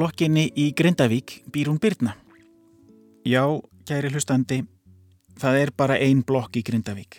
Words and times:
Blokkinni 0.00 0.46
í 0.56 0.70
Grindavík 0.72 1.42
býr 1.52 1.68
hún 1.68 1.76
Byrna. 1.76 2.14
Já, 3.28 3.42
kæri 3.84 4.08
hlustandi, 4.08 4.62
það 5.36 5.58
er 5.60 5.72
bara 5.76 5.98
ein 6.00 6.22
blokk 6.24 6.56
í 6.56 6.62
Grindavík. 6.64 7.18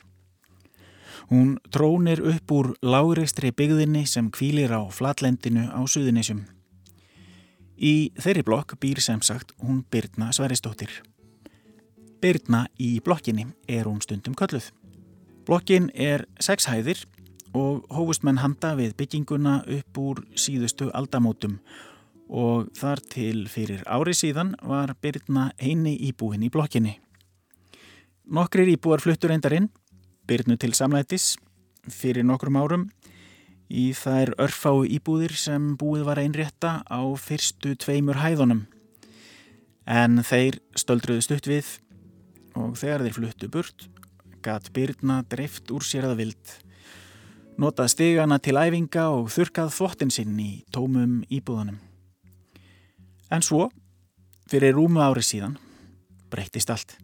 Hún 1.29 1.59
trónir 1.69 2.23
upp 2.25 2.53
úr 2.55 2.71
lágreistri 2.81 3.51
byggðinni 3.53 4.07
sem 4.09 4.31
kvílir 4.33 4.73
á 4.73 4.81
flatlendinu 4.89 5.67
á 5.69 5.77
Suðunisjum. 5.85 6.41
Í 7.77 8.17
þeirri 8.17 8.47
blokk 8.49 8.73
býr 8.81 9.03
sem 9.05 9.21
sagt 9.21 9.53
hún 9.61 9.83
Byrna 9.85 10.31
Sveristóttir. 10.33 10.89
Byrna 12.17 12.63
í 12.81 12.95
blokkinni 12.97 13.45
er 13.69 13.85
hún 13.85 14.01
stundum 14.01 14.33
kölluð. 14.33 14.71
Blokkin 15.45 15.91
er 15.93 16.25
sex 16.41 16.65
hæðir 16.65 17.05
og 17.53 17.85
hófust 17.93 18.25
menn 18.25 18.41
handa 18.41 18.73
við 18.73 18.97
bygginguna 18.97 19.59
upp 19.69 20.01
úr 20.01 20.25
síðustu 20.33 20.89
aldamótum 20.97 21.59
og 22.31 22.71
þar 22.79 23.01
til 23.11 23.45
fyrir 23.51 23.83
ári 23.91 24.15
síðan 24.15 24.55
var 24.63 24.95
Byrna 25.03 25.49
eini 25.59 25.97
íbúin 26.07 26.45
í 26.47 26.49
blokkinni. 26.51 26.95
Nokkrir 28.31 28.71
íbúar 28.71 29.03
fluttur 29.03 29.33
eindarinn, 29.35 29.67
Byrnu 30.27 30.55
til 30.55 30.71
samlætis, 30.77 31.35
fyrir 31.91 32.23
nokkrum 32.23 32.55
árum 32.55 32.87
í 33.67 33.91
þær 33.95 34.31
örfáu 34.39 34.85
íbúðir 34.87 35.35
sem 35.35 35.73
búið 35.79 36.07
var 36.07 36.21
einrétta 36.23 36.79
á 36.87 37.01
fyrstu 37.19 37.75
tveimur 37.75 38.21
hæðunum. 38.23 38.65
En 39.83 40.23
þeir 40.23 40.61
stöldruðu 40.79 41.25
stutt 41.25 41.51
við 41.51 41.75
og 42.55 42.77
þegar 42.79 43.03
þeir 43.05 43.17
fluttu 43.17 43.51
burt 43.51 43.87
gatt 44.41 44.71
Byrna 44.73 45.21
dreift 45.29 45.71
úr 45.73 45.83
sér 45.85 46.07
að 46.09 46.21
vild 46.23 46.57
notað 47.61 47.91
stigana 47.93 48.39
til 48.39 48.57
æfinga 48.57 49.09
og 49.13 49.29
þurkað 49.33 49.73
þvottin 49.75 50.13
sinn 50.13 50.39
í 50.39 50.51
tómum 50.73 51.21
íbúðanum. 51.29 51.90
En 53.31 53.43
svo, 53.45 53.69
fyrir 54.51 54.75
rúmu 54.75 54.99
ári 54.99 55.23
síðan, 55.23 55.55
breytist 56.31 56.71
allt. 56.73 56.97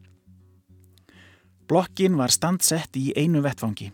Blokkin 1.67 2.17
var 2.19 2.31
standsett 2.31 2.95
í 2.99 3.13
einu 3.15 3.39
vettfangi. 3.43 3.93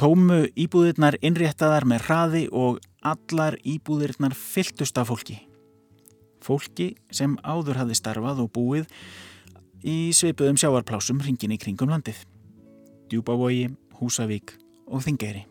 Tómu 0.00 0.44
íbúðirnar 0.56 1.18
innréttaðar 1.24 1.84
með 1.88 2.06
hraði 2.06 2.42
og 2.52 2.80
allar 3.04 3.56
íbúðirnar 3.60 4.36
fylltust 4.36 4.96
af 5.00 5.10
fólki. 5.10 5.38
Fólki 6.44 6.92
sem 7.12 7.36
áður 7.44 7.82
hafði 7.82 7.98
starfað 7.98 8.44
og 8.44 8.52
búið 8.54 8.88
í 9.84 10.12
sveipuðum 10.16 10.60
sjáarplásum 10.60 11.20
hringin 11.24 11.56
í 11.56 11.60
kringum 11.60 11.92
landið. 11.92 12.20
Djúbavogi, 13.12 13.68
Húsavík 14.00 14.56
og 14.88 15.04
Þingeyri. 15.04 15.44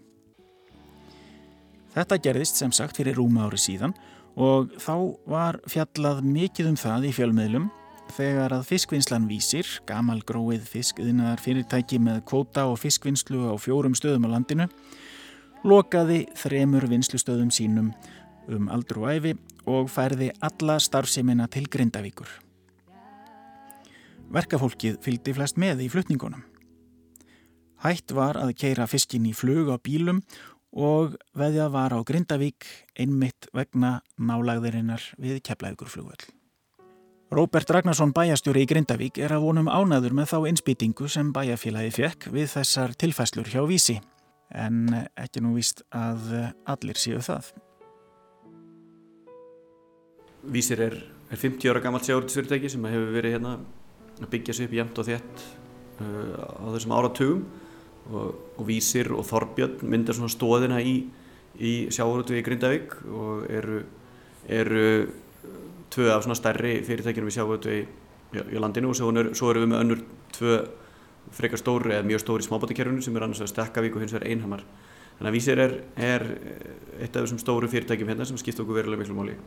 Þetta 1.94 2.18
gerðist 2.18 2.58
sem 2.58 2.74
sagt 2.74 2.98
fyrir 2.98 3.18
rúma 3.20 3.46
ári 3.46 3.62
síðan 3.62 3.94
og 3.94 4.13
þá 4.34 4.96
var 5.30 5.60
fjallað 5.70 6.24
mikið 6.26 6.72
um 6.72 6.78
það 6.80 7.08
í 7.10 7.14
fjölmiðlum 7.14 7.70
þegar 8.14 8.54
að 8.58 8.68
fiskvinnslan 8.70 9.28
vísir, 9.30 9.68
gamal 9.90 10.20
gróið 10.26 10.66
fiskiðinar 10.70 11.42
fyrirtæki 11.42 12.00
með 12.02 12.24
kvóta 12.30 12.68
og 12.70 12.80
fiskvinnslu 12.82 13.48
á 13.50 13.56
fjórum 13.62 13.96
stöðum 13.98 14.28
á 14.30 14.34
landinu, 14.36 14.68
lokaði 15.64 16.26
þremur 16.38 16.88
vinslustöðum 16.92 17.52
sínum 17.54 17.92
um 18.52 18.70
aldur 18.74 19.04
og 19.04 19.14
æfi 19.14 19.36
og 19.70 19.92
færði 19.92 20.32
alla 20.44 20.80
starfseminna 20.82 21.48
til 21.48 21.70
Grindavíkur. 21.72 22.28
Verkafólkið 24.34 24.98
fylgdi 25.04 25.36
flest 25.38 25.60
með 25.62 25.86
í 25.86 25.92
flutningunum. 25.94 26.44
Hætt 27.84 28.14
var 28.16 28.40
að 28.40 28.54
keira 28.60 28.88
fiskin 28.88 29.28
í 29.28 29.34
flug 29.36 29.70
á 29.72 29.78
bílum 29.78 30.22
og 30.74 31.18
veðjað 31.38 31.74
var 31.74 31.94
á 31.94 32.00
Grindavík 32.02 32.66
einmitt 32.98 33.48
vegna 33.54 34.00
nálagðirinnar 34.18 35.06
við 35.22 35.42
keflaugurflugvöld. 35.46 36.26
Róbert 37.34 37.72
Ragnarsson 37.74 38.14
bæjastjóri 38.14 38.66
í 38.66 38.70
Grindavík 38.70 39.18
er 39.18 39.34
að 39.34 39.46
vonum 39.48 39.70
ánaður 39.70 40.14
með 40.18 40.34
þá 40.34 40.50
innspýtingu 40.52 41.08
sem 41.10 41.32
bæjafélagi 41.34 41.94
fekk 41.96 42.28
við 42.34 42.52
þessar 42.52 42.94
tilfæslur 42.98 43.50
hjá 43.50 43.64
vísi 43.70 44.00
en 44.54 44.86
ekki 45.18 45.42
nú 45.42 45.56
víst 45.56 45.82
að 45.94 46.28
allir 46.70 47.00
séu 47.02 47.22
það. 47.26 47.50
Vísir 50.54 50.82
er, 50.84 50.98
er 51.32 51.40
50 51.40 51.72
ára 51.72 51.82
gammalt 51.82 52.06
sjáurtisfyrirtæki 52.06 52.70
sem 52.70 52.86
hefur 52.86 53.14
verið 53.16 53.38
hérna 53.38 53.56
að 54.20 54.30
byggja 54.34 54.58
sér 54.58 54.70
upp 54.70 54.78
jæmt 54.78 55.02
og 55.02 55.10
þétt 55.10 55.44
uh, 56.04 56.38
á 56.38 56.66
þessum 56.76 56.96
áratugum 56.98 57.46
og, 58.12 58.36
og 58.58 58.68
Vísir 58.68 59.12
og 59.16 59.26
Þorbjörn 59.30 59.84
myndar 59.88 60.18
svona 60.18 60.32
stóðina 60.32 60.80
í, 60.84 60.96
í 61.60 61.74
sjáurötu 61.94 62.38
í 62.38 62.44
Grindavík 62.46 62.96
og 63.08 63.50
eru, 63.52 63.82
eru 64.48 64.86
tvö 65.94 66.10
af 66.14 66.26
svona 66.26 66.38
stærri 66.40 66.78
fyrirtækjum 66.86 67.30
við 67.30 67.38
sjáurötu 67.38 67.74
í, 67.74 67.82
í 68.44 68.62
landinu 68.62 68.92
og 68.92 68.98
svo, 69.00 69.12
er, 69.16 69.34
svo 69.38 69.52
eru 69.54 69.66
við 69.66 69.74
með 69.74 69.84
önnur 69.86 70.06
tvö 70.36 70.62
frekar 71.34 71.62
stóri 71.62 71.96
eða 71.96 72.08
mjög 72.08 72.24
stóri 72.26 72.46
smábátakerfunu 72.46 73.04
sem 73.04 73.16
er 73.16 73.26
annars 73.26 73.42
að 73.42 73.54
Stekkavík 73.54 73.96
og 73.96 74.04
hins 74.04 74.14
vegar 74.14 74.28
Einhamar. 74.28 74.66
Þannig 75.18 75.30
að 75.30 75.36
Vísir 75.38 75.62
er, 75.62 75.78
er 75.96 76.26
eitt 77.00 77.16
af 77.16 77.24
þessum 77.24 77.40
stóru 77.40 77.70
fyrirtækjum 77.72 78.12
hérna 78.12 78.28
sem 78.28 78.40
skipt 78.42 78.60
okkur 78.60 78.82
verulega 78.82 79.06
miklu 79.06 79.16
móli 79.18 79.38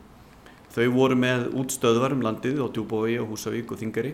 þau 0.77 0.89
voru 0.93 1.17
með 1.17 1.47
útstöðvar 1.57 2.13
um 2.13 2.23
landið 2.25 2.59
á 2.61 2.67
Djúbói 2.69 3.17
og 3.21 3.31
Húsavík 3.31 3.71
og 3.73 3.79
Þingari 3.81 4.13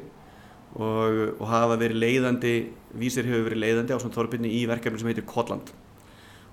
og, 0.74 1.40
og 1.40 1.48
hafa 1.50 1.78
verið 1.82 2.02
leiðandi, 2.02 2.54
vísir 2.98 3.28
hefur 3.30 3.48
verið 3.50 3.62
leiðandi 3.62 3.94
á 3.94 4.02
svona 4.02 4.16
þorfinni 4.16 4.52
í 4.58 4.64
verkefni 4.70 5.02
sem 5.02 5.12
heitir 5.12 5.28
Kotland 5.30 5.74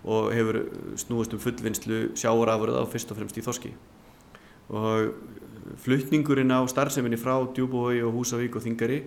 og 0.00 0.30
hefur 0.32 0.62
snúist 1.00 1.34
um 1.36 1.40
fullvinnslu 1.42 2.10
sjáarafurða 2.16 2.84
og 2.84 2.92
fyrst 2.92 3.10
og 3.12 3.18
fremst 3.18 3.36
í 3.36 3.44
Þorski. 3.44 3.72
Og 4.72 5.10
flutningurinn 5.84 6.52
á 6.52 6.64
starfseminni 6.68 7.20
frá 7.20 7.36
Djúbói 7.52 8.00
og 8.06 8.14
Húsavík 8.16 8.56
og 8.56 8.64
Þingari 8.64 9.02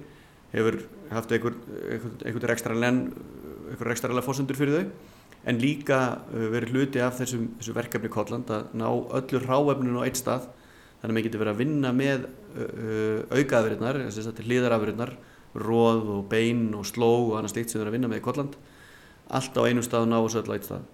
hefur 0.54 0.84
haft 1.10 1.34
einhvern 1.34 2.54
ekstra 2.54 4.22
fórsendur 4.22 4.58
fyrir 4.60 4.78
þau 4.78 5.14
en 5.50 5.60
líka 5.60 6.00
uh, 6.32 6.48
verið 6.54 6.74
hluti 6.74 7.02
af 7.04 7.18
þessum, 7.20 7.50
þessu 7.60 7.76
verkefni 7.76 8.12
Kotland 8.12 8.52
að 8.54 8.76
ná 8.80 8.88
öllu 8.88 9.42
ráefninu 9.44 10.04
á 10.04 10.06
eitt 10.08 10.20
stað 10.22 10.48
þannig 11.04 11.12
að 11.12 11.18
maður 11.18 11.26
getur 11.28 11.42
verið 11.42 11.54
að 11.54 11.60
vinna 11.60 11.90
með 11.92 12.22
aukaðafirinnar, 13.36 13.98
hlýðarafirinnar, 14.48 15.10
róð 15.60 16.12
og 16.16 16.22
bein 16.32 16.70
og 16.80 16.86
sló 16.88 17.10
og 17.28 17.34
annað 17.36 17.58
slikt 17.58 17.74
sem 17.74 17.82
það 17.82 17.84
er 17.84 17.90
að 17.92 17.98
vinna 17.98 18.12
með 18.14 18.22
í 18.22 18.24
Kolland 18.24 18.56
allt 19.28 19.60
á 19.60 19.68
einu 19.68 19.84
stað 19.84 20.06
og 20.06 20.14
ná 20.14 20.16
þessu 20.24 20.40
öll 20.40 20.48
á 20.48 20.56
eitt 20.56 20.68
stað. 20.70 20.86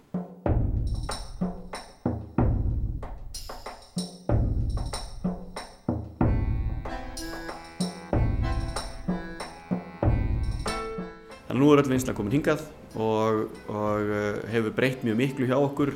Þannig 11.45 11.53
að 11.53 11.61
nú 11.61 11.69
er 11.69 11.83
öll 11.83 11.93
vinsla 11.93 12.17
komin 12.17 12.33
hingað 12.39 12.65
og, 12.97 13.45
og 13.69 14.11
hefur 14.49 14.73
breytt 14.73 15.05
mjög 15.05 15.21
miklu 15.21 15.49
hjá 15.53 15.59
okkur 15.59 15.93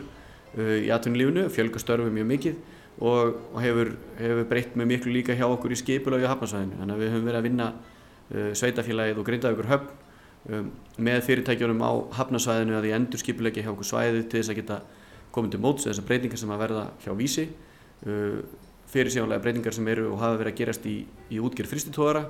í 0.54 0.94
atvinnulífinu, 0.94 1.48
fjölgastörfu 1.50 2.14
mjög 2.14 2.30
mikið 2.30 2.62
og, 3.00 3.36
og 3.54 3.60
hefur, 3.64 3.94
hefur 4.20 4.48
breytt 4.50 4.78
með 4.78 4.90
miklu 4.92 5.14
líka 5.16 5.36
hjá 5.38 5.46
okkur 5.48 5.74
í 5.74 5.80
skipulagi 5.80 6.28
á 6.28 6.34
hafnarsvæðinu. 6.34 6.80
Þannig 6.80 6.96
að 6.96 7.04
við 7.04 7.14
höfum 7.14 7.28
verið 7.30 7.40
að 7.40 7.48
vinna 7.48 7.70
uh, 7.74 8.50
sveitafélagið 8.60 9.22
og 9.22 9.28
grindaðugur 9.30 9.70
höfn 9.72 9.90
um, 10.54 10.72
með 11.10 11.22
fyrirtækjunum 11.30 11.84
á 11.84 11.92
hafnarsvæðinu 12.20 12.78
að 12.78 12.88
því 12.88 12.96
endur 13.00 13.24
skipulagi 13.24 13.66
hjá 13.66 13.72
okkur 13.74 13.90
svæðið 13.90 14.26
til 14.28 14.42
þess 14.42 14.54
að 14.54 14.60
geta 14.62 14.80
komið 15.34 15.56
til 15.56 15.64
móts 15.66 15.88
þessar 15.90 16.10
breytingar 16.10 16.44
sem 16.44 16.54
að 16.54 16.66
verða 16.68 16.88
hjá 17.04 17.14
vísi. 17.18 17.48
Uh, 18.06 18.42
fyrirsjónlega 18.94 19.42
breytingar 19.42 19.74
sem 19.74 19.88
eru 19.90 20.12
og 20.14 20.20
hafa 20.22 20.42
verið 20.44 20.54
að 20.54 20.60
gerast 20.62 20.90
í, 20.90 20.98
í 21.34 21.40
útgjörð 21.42 21.74
fristitóðara 21.74 22.28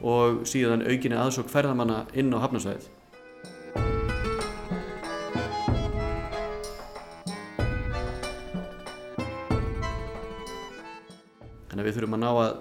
og 0.00 0.42
síðan 0.48 0.82
aukinni 0.88 1.18
aðsók 1.18 1.50
ferðamanna 1.52 2.06
inn 2.18 2.32
á 2.34 2.42
hafnarsvæðið. 2.42 2.88
Þannig 11.80 11.86
að 11.86 11.94
við 11.94 11.96
þurfum 11.96 12.16
að 12.16 12.20
ná 12.20 12.30
að, 12.30 12.56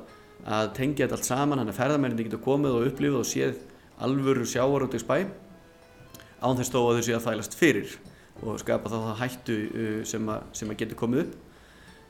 að 0.56 0.68
tengja 0.78 1.06
þetta 1.06 1.16
allt 1.18 1.28
saman, 1.28 1.60
þannig 1.60 1.74
að 1.74 1.80
ferðarmennir 1.82 2.28
getur 2.30 2.40
komið 2.46 2.76
og 2.78 2.86
upplifið 2.88 3.18
og 3.20 3.26
séð 3.28 3.58
alvöru 4.00 4.46
sjávarúti 4.48 4.96
í 4.96 5.02
spæ 5.04 5.18
án 6.40 6.56
þess 6.56 6.72
þó 6.72 6.78
að 6.80 7.00
þau 7.00 7.04
séu 7.04 7.16
að 7.18 7.26
þælast 7.26 7.58
fyrir 7.60 7.96
og 8.40 8.62
skapa 8.62 8.88
þá 8.88 8.96
það 8.96 9.18
hættu 9.20 9.58
uh, 9.68 9.98
sem 10.08 10.32
að, 10.32 10.46
sem 10.56 10.72
að 10.72 10.80
getur 10.80 11.00
komið 11.02 11.26
upp. 11.26 11.34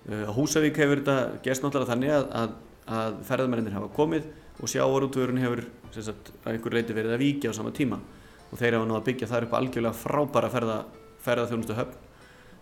Uh, 0.05 0.25
á 0.29 0.31
Húsavík 0.37 0.77
hefur 0.77 1.01
þetta 1.01 1.39
gerst 1.47 1.65
náttúrulega 1.65 1.93
þannig 1.95 2.13
að, 2.13 2.27
að, 2.43 2.53
að 2.99 3.17
ferðarmennir 3.31 3.77
hafa 3.79 3.89
komið 3.97 4.29
og 4.59 4.69
sjávarútvörun 4.69 5.41
hefur 5.41 5.63
sagt, 5.97 6.29
að 6.43 6.53
einhver 6.53 6.77
leiti 6.77 6.99
verið 6.99 7.15
að 7.15 7.23
víkja 7.23 7.49
á 7.49 7.57
sama 7.57 7.73
tíma 7.73 7.97
og 8.51 8.61
þeir 8.61 8.77
hafa 8.77 8.91
nátt 8.91 9.01
að 9.01 9.09
byggja 9.09 9.31
þar 9.33 9.49
upp 9.49 9.57
algjörlega 9.57 10.01
frábæra 10.03 10.53
ferða, 10.53 10.77
ferðarþjónustu 11.25 11.79
höfn 11.79 12.08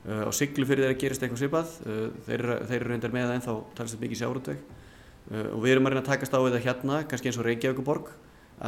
á 0.07 0.31
Siglufyrði 0.31 0.85
er 0.87 0.93
að 0.93 1.01
gerist 1.01 1.23
eitthvað 1.23 1.41
svipað, 1.41 1.73
uh, 1.83 2.05
þeir, 2.27 2.43
þeir 2.69 2.77
eru 2.77 2.91
reyndar 2.93 3.15
með 3.15 3.25
það 3.27 3.35
en 3.35 3.45
þá 3.47 3.51
talast 3.75 3.95
þetta 3.95 4.05
mikið 4.05 4.21
sjáurútveg 4.21 4.61
uh, 4.61 5.49
og 5.49 5.59
við 5.65 5.73
erum 5.73 5.89
að 5.89 5.93
reyna 5.93 6.03
að 6.03 6.11
takast 6.11 6.37
á 6.37 6.39
þetta 6.39 6.61
hérna, 6.63 7.01
kannski 7.11 7.31
eins 7.31 7.39
og 7.41 7.47
Reykjavíkuborg, 7.47 8.13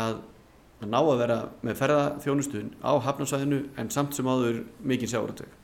að, 0.03 0.19
ná 0.83 0.99
að 0.99 1.21
vera 1.21 1.37
með 1.63 1.79
ferðaþjónustun 1.79 2.73
á 2.83 2.91
hafnarsvæðinu 3.07 3.61
en 3.79 3.91
samt 3.93 4.17
sem 4.17 4.27
áður 4.27 4.61
mikið 4.83 5.13
sjáurútveg. 5.13 5.55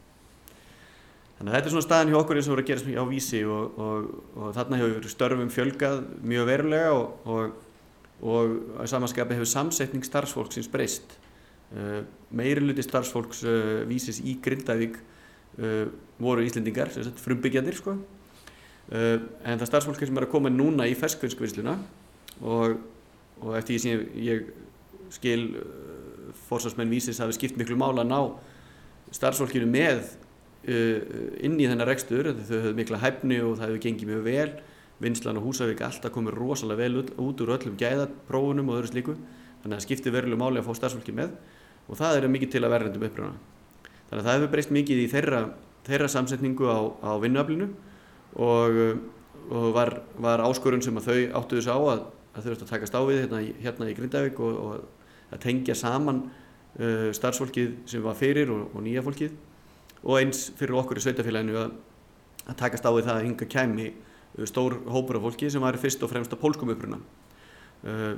Þannig 1.36 1.52
að 1.52 1.56
þetta 1.58 1.68
er 1.68 1.74
svona 1.74 1.86
staðin 1.86 2.12
hjá 2.14 2.18
okkur 2.22 2.40
eins 2.40 2.48
og 2.48 2.54
voru 2.54 2.64
að 2.64 2.70
gera 2.70 3.04
á 3.04 3.06
vísi 3.10 3.40
og, 3.44 3.80
og, 3.86 4.06
og 4.40 4.54
þarna 4.56 4.78
hefur 4.80 5.08
störfum 5.12 5.52
fjölgað 5.52 5.98
mjög 6.24 6.48
verulega 6.48 6.94
og, 6.96 7.58
og 8.24 8.54
að 8.80 8.88
samanskapi 8.94 9.36
hefur 9.36 9.52
samsetning 9.52 10.08
starfsfólksins 10.08 10.72
breyst. 10.72 11.18
Uh, 11.76 12.06
meiri 12.32 12.64
luti 12.64 12.86
starfsfólks 12.86 13.44
uh, 13.44 13.84
vísis 13.90 14.22
í 14.24 14.38
Grindavík 14.44 15.02
uh, 15.60 15.86
voru 16.22 16.46
Íslendingar, 16.46 16.94
frumbyggjandir 17.22 17.80
sko. 17.80 17.98
En 18.86 19.58
það 19.58 19.66
starfsfólk 19.66 19.98
sem 19.98 20.20
er 20.20 20.28
að 20.28 20.30
koma 20.30 20.52
núna 20.54 20.86
í 20.86 20.92
ferskvöldskvinsluna 20.94 21.72
og 22.46 23.56
eftir 23.58 23.72
því 23.74 23.80
sem 23.82 23.96
ég, 23.96 24.04
ég 24.22 25.16
skil 25.16 25.40
fórsvarsmenn 26.46 26.94
vísis 26.94 27.18
hafi 27.18 27.34
skipt 27.34 27.58
miklu 27.58 27.80
mála 27.82 28.04
að 28.04 28.12
ná 28.12 28.20
starfsfólkinu 29.18 29.66
með 29.74 30.06
Uh, 30.66 31.36
inn 31.46 31.60
í 31.62 31.68
þennar 31.70 31.92
rekstur 31.92 32.32
þau 32.34 32.56
höfðu 32.56 32.72
mikla 32.74 32.98
hæfni 33.04 33.36
og 33.46 33.60
það 33.60 33.68
hefur 33.68 33.82
gengið 33.84 34.10
mjög 34.10 34.24
vel. 34.26 34.54
Vinslan 35.04 35.38
og 35.38 35.46
Húsavík 35.46 35.84
alltaf 35.86 36.14
komið 36.16 36.38
rosalega 36.40 36.80
vel 36.80 37.02
út, 37.04 37.12
út 37.22 37.42
úr 37.44 37.52
öllum 37.54 37.76
gæðaprófunum 37.78 38.72
og 38.72 38.80
öðru 38.80 38.90
slíku. 38.90 39.14
Þannig 39.62 39.68
að 39.68 39.76
það 39.76 39.84
skiptir 39.86 40.16
veruleg 40.16 40.42
máli 40.42 40.62
að 40.64 40.66
fá 40.66 40.80
starfsfólki 40.80 41.14
með 41.14 41.36
og 41.86 42.00
það 42.00 42.18
er 42.18 42.28
mikið 42.34 42.56
til 42.56 42.64
að 42.64 42.74
verðendum 42.74 43.06
uppröðuna 43.06 43.55
þannig 44.10 44.22
að 44.22 44.28
það 44.28 44.38
hefur 44.38 44.52
breyst 44.54 44.74
mikið 44.76 45.02
í 45.02 45.08
þeirra, 45.12 45.42
þeirra 45.88 46.10
samsetningu 46.12 46.70
á, 46.70 46.80
á 47.02 47.12
vinnuaflinu 47.22 47.70
og, 48.42 48.80
og 49.50 49.68
var, 49.76 49.96
var 50.22 50.44
áskorun 50.46 50.84
sem 50.86 50.98
að 51.00 51.10
þau 51.10 51.42
áttu 51.42 51.60
þess 51.60 51.72
á 51.72 51.78
að, 51.80 52.06
að 52.36 52.46
þau 52.46 52.52
ættu 52.54 52.68
að 52.68 52.74
taka 52.74 52.90
stáfið 52.90 53.22
hérna, 53.24 53.42
hérna 53.64 53.90
í 53.90 53.98
Grindavík 53.98 54.42
og, 54.44 54.60
og 54.62 55.34
að 55.34 55.44
tengja 55.46 55.76
saman 55.78 56.26
uh, 56.26 57.10
starfsfólkið 57.16 57.76
sem 57.90 58.04
var 58.06 58.18
fyrir 58.20 58.52
og, 58.54 58.70
og 58.74 58.86
nýja 58.86 59.04
fólkið 59.06 59.36
og 60.06 60.20
eins 60.20 60.50
fyrir 60.58 60.78
okkur 60.82 61.02
í 61.02 61.06
sveitafélaginu 61.06 61.58
að, 61.64 61.78
að 62.46 62.60
takast 62.62 62.86
á 62.86 62.92
því 62.92 63.06
það 63.08 63.16
að 63.16 63.26
hinga 63.30 63.50
kæmi 63.56 63.88
uh, 63.92 64.46
stór 64.50 64.78
hópur 64.92 65.20
af 65.20 65.28
fólki 65.30 65.52
sem 65.52 65.64
var 65.64 65.80
fyrst 65.82 66.04
og 66.06 66.12
fremst 66.12 66.34
á 66.34 66.38
pólskum 66.40 66.74
uppruna. 66.76 67.02
Uh, 67.86 68.16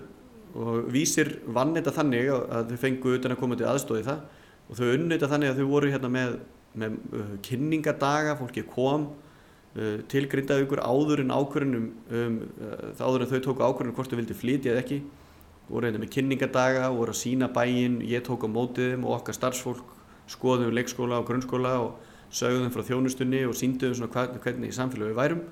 og 0.57 0.87
vísir 0.89 1.37
vann 1.53 1.75
þetta 1.75 1.93
þannig 1.93 2.29
að 2.31 2.71
þau 2.71 2.77
fengu 2.81 3.15
utan 3.17 3.33
að 3.35 3.39
koma 3.41 3.57
til 3.59 3.67
aðstóði 3.69 4.05
það 4.07 4.21
og 4.67 4.79
þau 4.79 4.89
unnið 4.93 5.15
þetta 5.15 5.31
þannig 5.33 5.53
að 5.53 5.61
þau 5.61 5.69
voru 5.71 5.91
hérna 5.93 6.11
með, 6.11 6.35
með 6.77 6.97
uh, 7.13 7.35
kynningadaga, 7.47 8.35
fólki 8.39 8.65
kom 8.67 9.09
uh, 9.11 9.99
til 10.11 10.25
grindaðugur 10.31 10.83
áður 10.83 11.23
en 11.23 11.35
ákvörðunum 11.35 11.87
um, 12.09 12.41
uh, 12.61 12.89
áður 12.99 13.25
en 13.25 13.31
þau 13.31 13.39
tóku 13.47 13.63
ákvörðunum 13.63 13.97
hvort 13.97 14.11
þau 14.11 14.19
vildi 14.21 14.37
flytja 14.37 14.73
eða 14.73 14.83
ekki 14.83 15.01
voru 15.67 15.87
hérna 15.87 16.01
með 16.01 16.13
kynningadaga, 16.15 16.89
voru 16.95 17.11
að 17.11 17.21
sína 17.21 17.49
bæin, 17.51 18.01
ég 18.07 18.23
tók 18.23 18.45
á 18.47 18.49
mótiðum 18.51 19.07
og 19.07 19.19
okkar 19.19 19.35
starfsfólk 19.35 19.95
skoðum 20.31 20.73
leikskóla 20.75 21.21
og 21.21 21.27
grunnskóla 21.27 21.73
og 21.83 22.35
sögðum 22.35 22.71
frá 22.73 22.83
þjónustunni 22.87 23.45
og 23.47 23.55
síndum 23.55 23.95
svona 23.95 24.27
hvernig 24.43 24.71
í 24.71 24.75
samfélagi 24.75 25.13
við 25.13 25.19
værum 25.19 25.43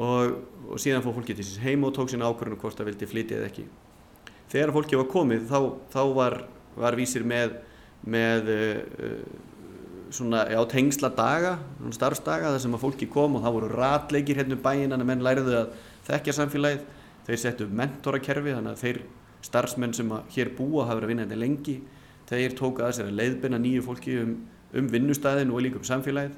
og, 0.00 0.36
og 0.70 0.80
síðan 0.80 1.04
fór 1.04 1.16
fólki 1.18 1.36
til 1.36 1.44
síns 1.44 1.60
heim 1.64 1.84
og 1.84 1.94
tók 1.96 2.12
sín 2.12 2.24
ákvörðunum 2.24 2.60
hvort 2.62 2.78
það 2.78 2.90
vildi 2.90 3.08
flytja 3.10 3.40
eða 3.40 3.50
ekki. 3.50 3.66
Þegar 4.50 4.72
fólki 4.74 4.98
var 4.98 5.10
komið 5.10 5.44
þá, 5.50 5.58
þá 5.92 6.02
var, 6.16 6.36
var 6.80 6.96
vísir 6.98 7.26
með, 7.28 7.58
með 8.08 8.50
uh, 8.54 9.22
svona 10.10 10.44
á 10.48 10.62
tengsla 10.70 11.10
daga, 11.14 11.54
starfsdaga 11.94 12.54
þar 12.54 12.62
sem 12.64 12.74
að 12.74 12.84
fólki 12.84 13.08
kom 13.10 13.38
og 13.38 13.44
það 13.44 13.56
voru 13.56 13.70
ratleikir 13.74 14.40
hérna 14.40 14.56
um 14.56 14.64
bæinn 14.64 14.94
en 14.94 15.04
að 15.04 15.08
menn 15.10 15.24
læriðu 15.24 15.56
að 15.60 15.74
þekkja 16.08 16.36
samfélagið, 16.40 16.84
þeir 17.28 17.42
settu 17.44 17.68
mentorakerfi 17.80 18.54
þannig 18.56 18.74
að 18.74 18.84
þeir 18.84 19.00
starfsmenn 19.46 19.96
sem 19.96 20.12
að 20.12 20.34
hér 20.34 20.52
búa 20.56 20.86
hafa 20.88 20.98
verið 20.98 21.06
að 21.06 21.12
vinna 21.12 21.26
þetta 21.26 21.40
lengi 21.40 21.76
þeir 22.30 22.56
tóka 22.58 22.86
að 22.86 22.96
sér 22.98 23.10
að 23.10 23.18
leiðbina 23.20 23.60
nýju 23.60 23.84
fólki 23.86 24.16
um, 24.22 24.36
um 24.76 24.88
vinnustæðin 24.90 25.52
og 25.54 25.64
líka 25.64 25.80
um 25.80 25.86
samfélagið. 25.86 26.36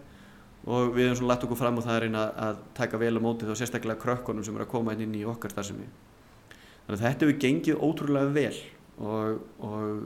Og 0.63 0.93
við 0.95 1.09
hefum 1.09 1.19
svona 1.19 1.33
lagt 1.33 1.45
okkur 1.47 1.59
fram 1.59 1.81
og 1.81 1.85
það 1.85 1.97
er 1.97 2.05
eina 2.07 2.27
að 2.39 2.61
taka 2.79 3.01
vel 3.03 3.17
á 3.19 3.21
móti 3.25 3.49
þá 3.49 3.57
sérstaklega 3.59 3.99
krökkunum 3.99 4.47
sem 4.47 4.55
er 4.55 4.63
að 4.63 4.71
koma 4.71 4.95
inn 4.95 5.17
í 5.19 5.25
okkar 5.27 5.57
við 5.59 5.89
þannig 6.87 6.99
að 6.99 7.03
þetta 7.03 7.27
hefur 7.27 7.41
gengið 7.43 7.83
ótrúlega 7.83 8.31
vel 8.35 8.57
og, 8.99 9.43
og 9.63 10.05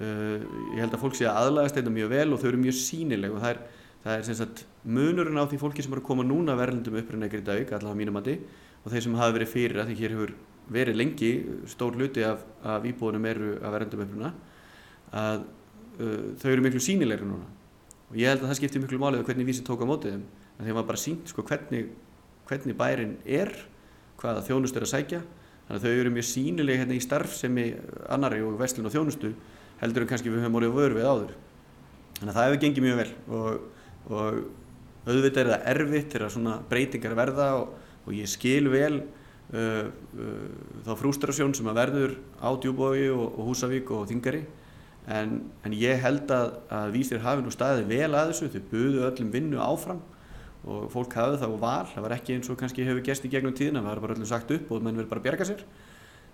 uh, 0.00 0.44
ég 0.74 0.82
held 0.82 0.94
að 0.94 1.02
fólk 1.04 1.18
sé 1.18 1.28
að 1.28 1.40
aðlægast 1.42 1.78
þetta 1.78 1.94
mjög 1.94 2.12
vel 2.14 2.28
og 2.32 2.42
þau 2.42 2.48
eru 2.50 2.62
mjög 2.64 2.78
sínileg 2.80 3.34
og 3.34 3.42
það 3.42 3.54
er, 3.54 3.60
það 4.04 4.16
er 4.16 4.26
sem 4.28 4.38
sagt 4.40 4.64
munurinn 4.84 5.40
á 5.40 5.44
því 5.48 5.60
fólki 5.62 5.84
sem 5.84 5.94
er 5.94 6.02
að 6.02 6.08
koma 6.08 6.26
núna 6.26 6.56
verðlundum 6.58 6.98
upprennegri 7.00 7.42
í 7.42 7.46
dag, 7.46 7.64
allavega 7.72 8.00
mínum 8.00 8.20
að 8.20 8.30
þið 8.30 8.48
og 8.84 8.92
þeir 8.92 9.06
sem 9.06 9.18
hafa 9.20 9.36
verið 9.38 9.52
fyrir 9.54 9.80
að 9.80 9.90
því 9.90 9.98
hér 10.00 10.16
hefur 10.16 10.34
verið 10.74 10.96
lengi 10.96 11.30
stór 11.68 11.96
hluti 11.98 12.24
af, 12.24 12.44
af 12.64 12.86
íbúðunum 12.88 13.28
eru 13.28 13.52
að 13.60 13.76
verðlundum 13.76 14.04
uppruna 14.06 14.32
að 15.14 15.44
uh, 16.00 16.32
þau 16.40 16.48
eru 16.52 16.64
miklu 16.64 16.82
sínilegri 16.82 17.28
núna. 17.28 17.46
Og 18.10 18.18
ég 18.20 18.30
held 18.30 18.44
að 18.44 18.50
það 18.50 18.58
skiptir 18.60 18.82
miklu 18.84 19.00
málið 19.00 19.24
hvernig 19.28 19.48
vísi 19.48 19.64
tók 19.66 19.84
á 19.84 19.86
mótið 19.88 20.16
þeim 20.16 20.24
en 20.54 20.68
þeim 20.68 20.78
var 20.78 20.86
bara 20.88 21.00
sínt 21.00 21.30
sko, 21.30 21.44
hvernig, 21.46 21.88
hvernig 22.48 22.76
bærin 22.78 23.16
er 23.24 23.52
hvaða 24.20 24.44
þjónust 24.46 24.78
er 24.78 24.86
að 24.86 24.92
sækja. 24.92 25.20
Þannig 25.64 25.80
að 25.80 25.84
þau 25.86 26.00
eru 26.02 26.12
mjög 26.14 26.26
sínileg 26.28 26.80
hérna 26.82 26.96
í 26.96 27.02
starf 27.02 27.36
sem 27.38 27.60
í 27.60 27.66
annari 28.12 28.42
og 28.44 28.58
vestlun 28.60 28.88
og 28.88 28.94
þjónustu 28.94 29.32
heldur 29.80 30.04
en 30.04 30.10
kannski 30.10 30.32
við 30.32 30.44
höfum 30.44 30.58
orðið 30.60 30.76
vörfið 30.78 31.08
áður. 31.08 31.34
Þannig 32.18 32.30
að 32.30 32.38
það 32.38 32.48
hefur 32.48 32.62
gengið 32.64 32.86
mjög 32.86 33.00
vel 33.00 33.10
og, 33.38 33.64
og 34.10 34.42
auðvitað 35.04 35.40
er 35.42 35.50
það 35.52 35.68
erfitt 35.74 36.14
þegar 36.14 36.32
svona 36.32 36.56
breytingar 36.70 37.16
verða 37.18 37.48
og, 37.58 37.72
og 38.04 38.16
ég 38.16 38.30
skil 38.30 38.68
vel 38.72 38.94
uh, 39.02 39.86
uh, 39.90 40.44
þá 40.86 40.92
frústrasjón 41.00 41.54
sem 41.56 41.68
að 41.68 41.80
verður 41.80 42.14
á 42.40 42.48
Djúbói 42.56 43.08
og, 43.12 43.26
og 43.34 43.50
Húsavík 43.50 43.92
og 43.92 44.06
Þingari 44.08 44.44
en, 45.10 45.36
en 45.64 45.76
ég 45.76 46.00
held 46.00 46.30
að, 46.32 46.58
að 46.72 46.96
vísir 46.96 47.22
hafi 47.24 47.44
nú 47.44 47.52
staðið 47.52 47.90
vel 47.92 48.10
að 48.14 48.32
þessu 48.32 48.50
þau 48.54 48.68
buðu 48.70 49.06
öllum 49.10 49.32
vinnu 49.34 49.60
áfram 49.60 50.00
og 50.64 50.86
fólk 50.92 51.12
hafið 51.18 51.42
það 51.42 51.56
á 51.60 51.60
val, 51.60 51.88
það 51.90 52.06
var 52.06 52.14
ekki 52.16 52.36
eins 52.38 52.48
og 52.48 52.56
kannski 52.60 52.86
hefur 52.86 53.04
gæst 53.04 53.26
í 53.28 53.30
gegnum 53.32 53.52
tíðina, 53.56 53.82
það 53.82 53.90
var 53.90 54.00
bara 54.06 54.14
öllum 54.16 54.30
sagt 54.30 54.54
upp 54.54 54.70
og 54.72 54.80
menn 54.80 54.96
verið 54.96 55.10
bara 55.10 55.20
að 55.20 55.26
bjerga 55.26 55.48
sér 55.50 55.64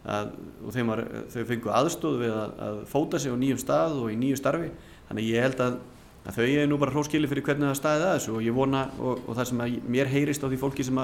að, 0.05 0.35
og 0.64 0.76
var, 0.91 1.02
þau 1.32 1.43
fengu 1.49 1.73
aðstóð 1.76 2.19
við 2.25 2.35
að, 2.35 2.52
að 2.67 2.79
fóta 2.88 3.20
sig 3.20 3.32
á 3.32 3.37
nýjum 3.41 3.61
stað 3.61 3.99
og 4.00 4.12
í 4.12 4.19
nýju 4.20 4.38
starfi. 4.41 4.70
Þannig 5.08 5.29
ég 5.29 5.47
held 5.47 5.64
að, 5.64 5.80
að 6.25 6.38
þau 6.38 6.47
er 6.47 6.71
nú 6.71 6.78
bara 6.80 6.95
hróskili 6.95 7.30
fyrir 7.30 7.47
hvernig 7.47 7.69
það 7.71 7.80
staðið 7.80 8.07
að 8.07 8.14
þessu 8.16 8.37
og 8.37 8.47
ég 8.47 8.57
vona 8.57 8.85
og, 8.99 9.25
og 9.26 9.37
það 9.38 9.50
sem 9.50 9.64
mér 9.97 10.12
heyrist 10.12 10.45
á 10.45 10.49
því 10.49 10.61
fólki 10.61 10.87
sem 10.87 11.02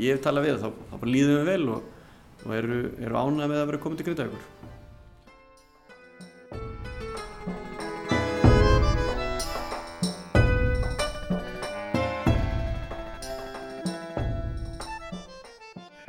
ég 0.00 0.16
hef 0.16 0.24
talað 0.24 0.48
við 0.48 0.60
þá, 0.64 0.68
þá 0.90 0.96
bara 0.98 1.14
líðum 1.14 1.40
við 1.40 1.50
vel 1.52 1.70
og, 1.76 1.88
og 2.44 2.58
eru, 2.58 2.82
eru 3.00 3.20
ánað 3.20 3.48
með 3.48 3.62
að 3.62 3.68
vera 3.70 3.82
komið 3.84 4.00
til 4.00 4.08
Grindavíkur 4.10 4.53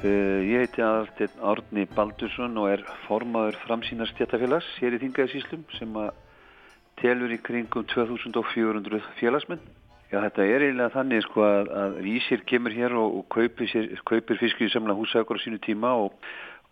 ég 0.06 0.62
heiti 0.62 0.84
aðalstinn 0.86 1.42
Árni 1.42 1.86
Baldursson 1.96 2.58
og 2.62 2.70
er 2.74 2.84
formaður 3.06 3.58
framsýnar 3.64 4.10
stjættafélags 4.12 4.68
hér 4.82 4.98
í 4.98 5.02
Þingaðsíslum 5.02 5.66
sem 5.78 5.98
að 6.00 6.12
telur 7.02 7.34
í 7.34 7.40
kringum 7.44 7.86
2400 7.92 9.02
félagsmenn. 9.20 9.62
Já 10.12 10.20
þetta 10.22 10.46
er 10.46 10.66
eiginlega 10.66 10.94
þannig 10.94 11.24
sko 11.26 11.46
að, 11.48 11.72
að 11.82 11.96
Vísir 12.06 12.44
kemur 12.48 12.76
hér 12.76 12.94
og, 12.96 13.20
og 13.20 13.30
kaupir, 13.34 13.72
kaupir 14.08 14.40
fiskir 14.40 14.70
í 14.70 14.74
semla 14.74 14.96
húsaukur 14.96 15.42
á 15.42 15.44
sínu 15.44 15.60
tíma 15.66 15.96
og, 16.06 16.14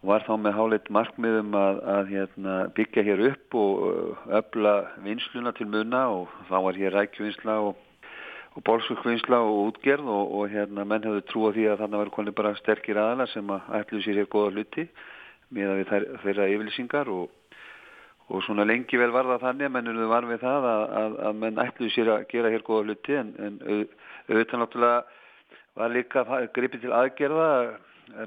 var 0.03 0.23
þá 0.27 0.33
með 0.35 0.57
háleitt 0.57 0.89
markmiðum 0.91 1.53
að, 1.55 1.77
að 1.95 2.09
hérna, 2.11 2.55
byggja 2.75 3.05
hér 3.07 3.21
upp 3.29 3.55
og 3.55 4.33
öfla 4.35 4.73
vinsluna 5.05 5.53
til 5.55 5.69
munna 5.71 6.03
og 6.11 6.33
þá 6.49 6.57
var 6.65 6.79
hér 6.79 6.97
rækjuvinsla 6.97 7.55
og 7.69 7.82
og 8.53 8.63
bólsukvinnsla 8.67 9.39
og 9.41 9.60
útgerð 9.67 10.10
og, 10.13 10.33
og 10.38 10.51
hérna 10.53 10.86
menn 10.86 11.05
hefðu 11.05 11.24
trú 11.29 11.48
á 11.50 11.55
því 11.55 11.69
að 11.72 11.79
þannig 11.83 12.01
verður 12.01 12.15
konið 12.17 12.36
bara 12.39 12.55
sterkir 12.60 13.00
aðala 13.01 13.27
sem 13.31 13.53
að 13.55 13.72
ætlu 13.79 14.01
sér 14.05 14.19
hér 14.22 14.29
goða 14.33 14.51
hluti 14.53 14.86
með 15.53 15.72
að 15.72 15.79
við 15.79 15.89
þær, 15.91 16.05
þeirra 16.25 16.50
yfirlýsingar 16.53 17.12
og, 17.13 17.57
og 18.29 18.45
svona 18.45 18.67
lengi 18.69 19.00
vel 19.01 19.10
var 19.15 19.31
það 19.31 19.48
þannig 19.48 19.69
að 19.69 19.75
mennur 19.77 20.12
var 20.12 20.29
við 20.29 20.45
það 20.45 20.69
að, 20.74 20.83
að, 21.01 21.17
að 21.29 21.41
menn 21.41 21.63
ætlu 21.65 21.89
sér 21.95 22.13
að 22.13 22.27
gera 22.33 22.53
hér 22.53 22.67
goða 22.67 22.88
hluti 22.89 23.17
en, 23.17 23.33
en 23.39 23.60
auðvitað 23.63 24.63
náttúrulega 24.63 25.01
var 25.74 25.93
líka 25.93 26.24
gripið 26.53 26.86
til 26.86 26.93
aðgerða 26.93 27.50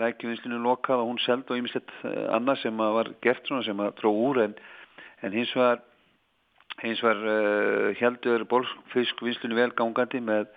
rækjuvinslinu 0.01 0.59
lokað 0.65 1.03
og 1.03 1.13
hún 1.13 1.21
seld 1.23 1.51
og 1.51 1.61
ýmislegt 1.61 1.93
eh, 2.09 2.25
annað 2.35 2.63
sem 2.65 2.81
var 2.81 3.13
gert 3.23 3.47
svona 3.47 3.65
sem 3.67 3.83
að 3.83 3.95
tró 4.01 4.11
úr 4.11 4.43
en, 4.47 4.57
en 5.23 5.37
hins 5.37 5.53
vegar 5.55 5.83
hins 6.83 7.03
var 7.05 7.21
uh, 7.21 7.93
heldur 8.01 8.45
bólfiskvinslunni 8.51 9.59
vel 9.59 9.73
gangandi 9.77 10.21
með, 10.21 10.49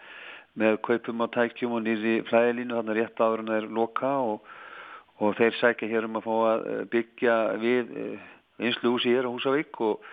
með 0.59 0.79
kaupum 0.87 1.23
á 1.23 1.27
tækjum 1.35 1.77
og 1.77 1.85
nýri 1.85 2.19
flæðilínu 2.29 2.75
þannig 2.77 2.95
að 2.95 2.99
rétt 2.99 3.23
en 3.27 3.51
það 3.51 3.59
er 3.59 3.69
loka 3.79 4.13
og, 4.31 4.49
og 5.19 5.37
þeir 5.39 5.59
sækja 5.59 5.91
hér 5.91 6.09
um 6.09 6.19
að 6.19 6.27
fá 6.27 6.33
að 6.53 6.65
uh, 6.65 6.81
byggja 6.95 7.37
við 7.63 7.93
einslu 8.59 8.95
húsi 8.95 9.13
hér 9.13 9.29
á 9.29 9.31
Húsavík 9.31 9.79
og 9.85 10.03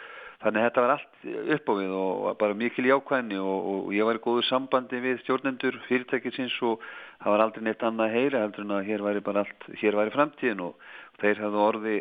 þannig 0.42 0.60
að 0.60 0.66
þetta 0.66 0.84
var 0.84 0.92
allt 0.94 1.26
upp 1.56 1.70
á 1.70 1.74
við 1.78 1.92
og 1.96 2.26
bara 2.40 2.58
mikil 2.58 2.86
jákvæðni 2.90 3.38
og, 3.40 3.68
og 3.72 3.94
ég 3.96 4.06
var 4.06 4.18
í 4.18 4.22
góðu 4.22 4.44
sambandi 4.46 5.00
við 5.02 5.20
stjórnendur 5.24 5.78
fyrirtækisins 5.88 6.56
og 6.68 6.84
það 7.22 7.32
var 7.32 7.44
aldrei 7.46 7.64
neitt 7.66 7.84
annað 7.86 8.06
að 8.06 8.16
heyra 8.18 8.42
heldur 8.44 8.66
en 8.66 8.74
að 8.76 8.88
hér 8.90 9.04
væri 9.06 9.24
bara 9.26 9.44
allt, 9.44 9.68
hér 9.80 9.96
væri 9.96 10.14
framtíðin 10.14 10.64
og 10.66 10.88
þeir 11.22 11.42
hafðu 11.46 11.62
orði 11.64 11.96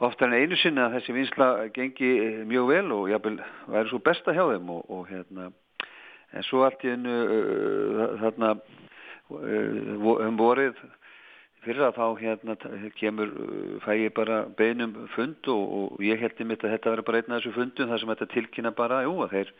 oftar 0.00 0.30
en 0.30 0.38
einu 0.40 0.56
sinni 0.56 0.80
að 0.80 0.96
þessi 0.98 1.16
vinsla 1.16 1.48
gengi 1.76 2.12
eh, 2.24 2.38
mjög 2.48 2.70
vel 2.70 2.86
og 2.96 3.10
jáfnvel 3.12 3.40
væri 3.68 3.90
svo 3.90 4.00
besta 4.04 4.34
hjá 4.36 4.46
þeim 4.48 4.70
og, 4.72 4.86
og 4.88 5.10
hérna 5.10 5.50
en 6.32 6.46
svo 6.46 6.62
allt 6.64 6.84
í 6.86 6.92
hennu 6.92 7.16
uh, 7.34 8.02
þarna 8.22 8.54
uh, 8.54 10.08
um 10.28 10.38
vorið 10.38 10.78
fyrir 11.64 11.82
að 11.84 11.98
þá 11.98 12.04
hérna 12.20 12.56
kemur, 12.96 13.32
uh, 13.34 13.74
fæ 13.84 13.90
ég 13.98 14.14
bara 14.16 14.44
beinum 14.58 14.94
fund 15.16 15.50
og, 15.50 15.64
og 15.80 16.04
ég 16.06 16.22
held 16.22 16.38
einmitt 16.38 16.64
að 16.64 16.76
þetta 16.76 16.94
verður 16.94 17.08
bara 17.08 17.22
einn 17.22 17.34
af 17.34 17.42
þessu 17.42 17.56
fundum 17.58 17.90
þar 17.90 18.02
sem 18.02 18.14
þetta 18.14 18.30
tilkynna 18.36 18.74
bara, 18.78 19.02
jú 19.08 19.16
að 19.26 19.34
þeir 19.34 19.52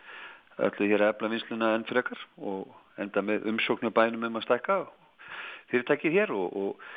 öllu 0.71 0.91
hér 0.93 1.07
efla 1.11 1.33
vinsluna 1.35 1.75
enn 1.75 1.89
frekar 1.89 2.25
og 2.39 2.71
enda 3.01 3.23
með 3.25 3.51
umsóknu 3.51 3.93
bænum 3.97 4.29
um 4.29 4.41
að 4.41 4.47
stækka 4.47 4.81
fyrirtækið 5.73 6.19
hér 6.21 6.35
og, 6.37 6.57
og 6.57 6.91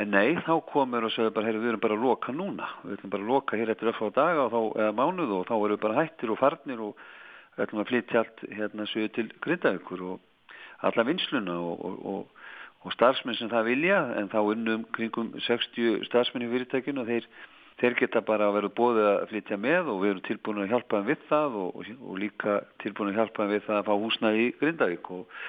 en 0.00 0.12
nei, 0.14 0.34
þá 0.46 0.54
komur 0.70 1.06
og 1.06 1.14
segir 1.14 1.34
bara, 1.36 1.50
heyr, 1.50 1.60
við 1.60 1.74
erum 1.74 1.84
bara 1.84 1.96
að 1.98 2.04
loka 2.06 2.32
núna, 2.32 2.68
við 2.86 2.96
ætlum 2.96 3.14
bara 3.14 3.26
að 3.26 3.32
loka 3.34 3.60
hér 3.60 3.72
eftir 3.74 3.92
öll 3.92 4.08
á 4.08 4.16
daga 4.16 4.46
og 4.46 4.52
þá, 4.54 4.60
eða 4.80 4.96
mánuð 4.96 5.36
og 5.36 5.46
þá 5.50 5.54
erum 5.58 5.74
við 5.74 5.82
bara 5.84 6.00
hættir 6.00 6.32
og 6.32 6.40
farnir 6.40 6.82
og 6.86 7.06
við 7.56 7.64
ætlum 7.66 7.84
að 7.84 7.90
flytja 7.92 8.22
allt 8.22 8.44
hérna 8.56 8.88
sögur 8.88 9.14
til 9.18 9.26
grindaðugur 9.44 10.04
og 10.14 10.52
alla 10.88 11.04
vinsluna 11.04 11.58
og, 11.60 11.96
og 12.00 12.40
og 12.80 12.94
starfsmenn 12.96 13.36
sem 13.36 13.50
það 13.52 13.66
vilja 13.68 14.00
en 14.16 14.28
þá 14.32 14.38
unnum 14.40 14.84
kringum 14.96 15.32
60 15.44 16.04
starfsmenn 16.08 16.46
í 16.46 16.50
fyrirtækinu 16.52 17.02
og 17.02 17.10
þeir, 17.10 17.26
þeir 17.82 17.96
geta 17.98 18.22
bara 18.24 18.48
að 18.48 18.56
vera 18.56 18.70
bóðið 18.78 19.08
að 19.10 19.24
flytja 19.32 19.58
með 19.60 19.90
og 19.92 19.98
við 20.00 20.12
erum 20.12 20.22
tilbúin 20.28 20.62
að 20.64 20.70
hjálpa 20.72 21.00
þeim 21.00 21.10
við 21.10 21.26
það 21.28 21.58
og, 21.60 21.90
og 21.98 22.20
líka 22.22 22.60
tilbúin 22.80 23.12
að 23.12 23.20
hjálpa 23.20 23.44
þeim 23.44 23.52
við 23.52 23.66
það 23.66 23.80
að 23.80 23.90
fá 23.90 23.92
húsnaði 24.04 24.46
í 24.46 24.54
Grindavík 24.62 25.12
og, 25.16 25.42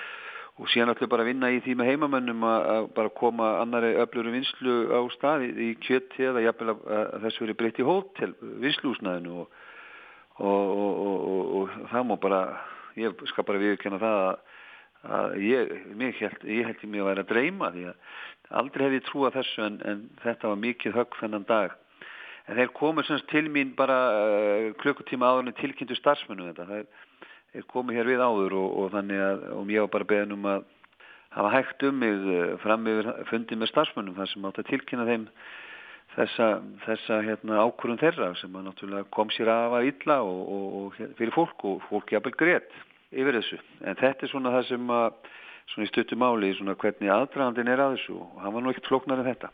og 0.62 0.70
síðan 0.70 0.94
ætlum 0.94 1.10
bara 1.10 1.26
að 1.26 1.32
vinna 1.32 1.50
í 1.50 1.60
því 1.66 1.76
með 1.80 1.90
heimamönnum 1.90 2.46
að, 2.46 2.88
bara 2.96 3.14
koma 3.18 3.50
annari 3.64 3.96
öfluru 4.04 4.34
vinslu 4.36 4.76
á 4.94 5.02
staði 5.16 5.50
í 5.58 5.72
kjötti 5.82 6.28
eða 6.30 6.46
jafnvel 6.46 6.76
að, 6.76 6.86
þessu 7.26 7.46
veri 7.46 7.58
breytt 7.58 7.82
í 7.82 7.88
hótel 7.88 8.36
vinslúsnaðinu 8.62 9.42
og, 9.42 9.60
og 10.46 11.76
það 11.90 12.08
má 12.10 12.16
bara 12.22 12.42
ég 13.00 13.26
skal 13.32 13.46
bara 13.48 13.62
viðkjanna 13.62 14.02
það 14.02 14.24
að 14.30 14.40
að 15.02 15.38
ég, 15.42 15.72
held, 15.98 16.44
ég 16.46 16.68
held 16.68 16.84
ég 16.84 16.90
mig 16.90 17.02
að 17.02 17.10
vera 17.10 17.24
að 17.26 17.32
dreyma 17.32 17.70
því 17.74 17.86
að 17.90 18.18
aldrei 18.62 18.84
hef 18.86 18.98
ég 18.98 19.06
trúið 19.08 19.38
þessu 19.38 19.64
en, 19.66 19.78
en 19.90 20.04
þetta 20.22 20.52
var 20.52 20.60
mikið 20.62 20.98
högg 20.98 21.18
þennan 21.22 21.48
dag. 21.50 21.78
En 22.50 22.58
þeir 22.60 22.74
komur 22.78 23.08
til 23.32 23.46
mín 23.54 23.74
bara 23.78 23.98
uh, 24.12 24.68
klukkutíma 24.82 25.30
áður 25.30 25.50
en 25.50 25.58
tilkynntu 25.58 25.98
starfsmennu 25.98 26.50
þetta. 26.52 26.68
Þeir, 26.70 26.86
þeir 26.86 27.11
komu 27.72 27.96
hér 27.96 28.08
við 28.08 28.22
áður 28.24 28.56
og, 28.60 28.70
og 28.80 28.94
þannig 28.94 29.24
að 29.26 29.42
og 29.56 29.74
ég 29.74 29.86
var 29.86 29.92
bara 29.96 30.10
beðin 30.12 30.38
um 30.38 30.48
að 30.52 30.70
hafa 31.32 31.52
hægt 31.56 31.84
um 31.88 32.00
mig 32.04 32.28
uh, 32.28 32.54
fram 32.64 32.88
yfir 32.92 33.12
fundið 33.32 33.62
með 33.62 33.72
starfsmennum 33.72 34.18
þar 34.20 34.32
sem 34.32 34.48
átt 34.48 34.62
að 34.62 34.70
tilkynna 34.72 35.08
þeim 35.08 35.28
þessa, 36.16 36.48
þessa 36.86 37.20
hérna, 37.26 37.60
ákvörðum 37.66 38.02
þeirra 38.02 38.32
sem 38.40 38.56
að 38.56 38.68
náttúrulega 38.68 39.12
kom 39.16 39.32
sér 39.36 39.52
af 39.54 39.78
að 39.80 39.90
illa 39.92 40.18
og, 40.28 40.42
og, 40.56 40.66
og 40.80 41.16
fyrir 41.20 41.36
fólk 41.36 41.68
og 41.68 41.86
fólk 41.88 42.12
jafnvel 42.16 42.36
greitt 42.40 42.76
yfir 43.12 43.40
þessu. 43.40 43.60
En 43.84 44.00
þetta 44.00 44.28
er 44.28 44.32
svona 44.32 44.54
það 44.58 44.68
sem 44.72 44.94
að, 44.96 45.32
svona 45.72 45.88
í 45.88 45.92
stuttu 45.92 46.20
máli, 46.20 46.54
svona 46.58 46.78
hvernig 46.80 47.16
aðdragandin 47.16 47.72
er 47.72 47.84
að 47.84 47.98
þessu 47.98 48.20
og 48.20 48.40
hann 48.44 48.56
var 48.56 48.66
nú 48.66 48.74
ekkert 48.74 48.92
flóknar 48.92 49.24
en 49.24 49.32
þetta. 49.32 49.52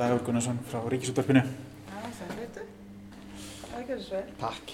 Dagur 0.00 0.22
Gunnarsson 0.24 0.56
frá 0.64 0.80
Ríkisúttarpinu 0.88 1.42
Já, 1.44 1.96
það 2.16 2.30
veitu. 2.38 2.62
Það 3.60 3.74
er 3.74 3.82
ekki 3.82 3.96
svo 4.06 4.14
vel. 4.16 4.30
Takk 4.40 4.72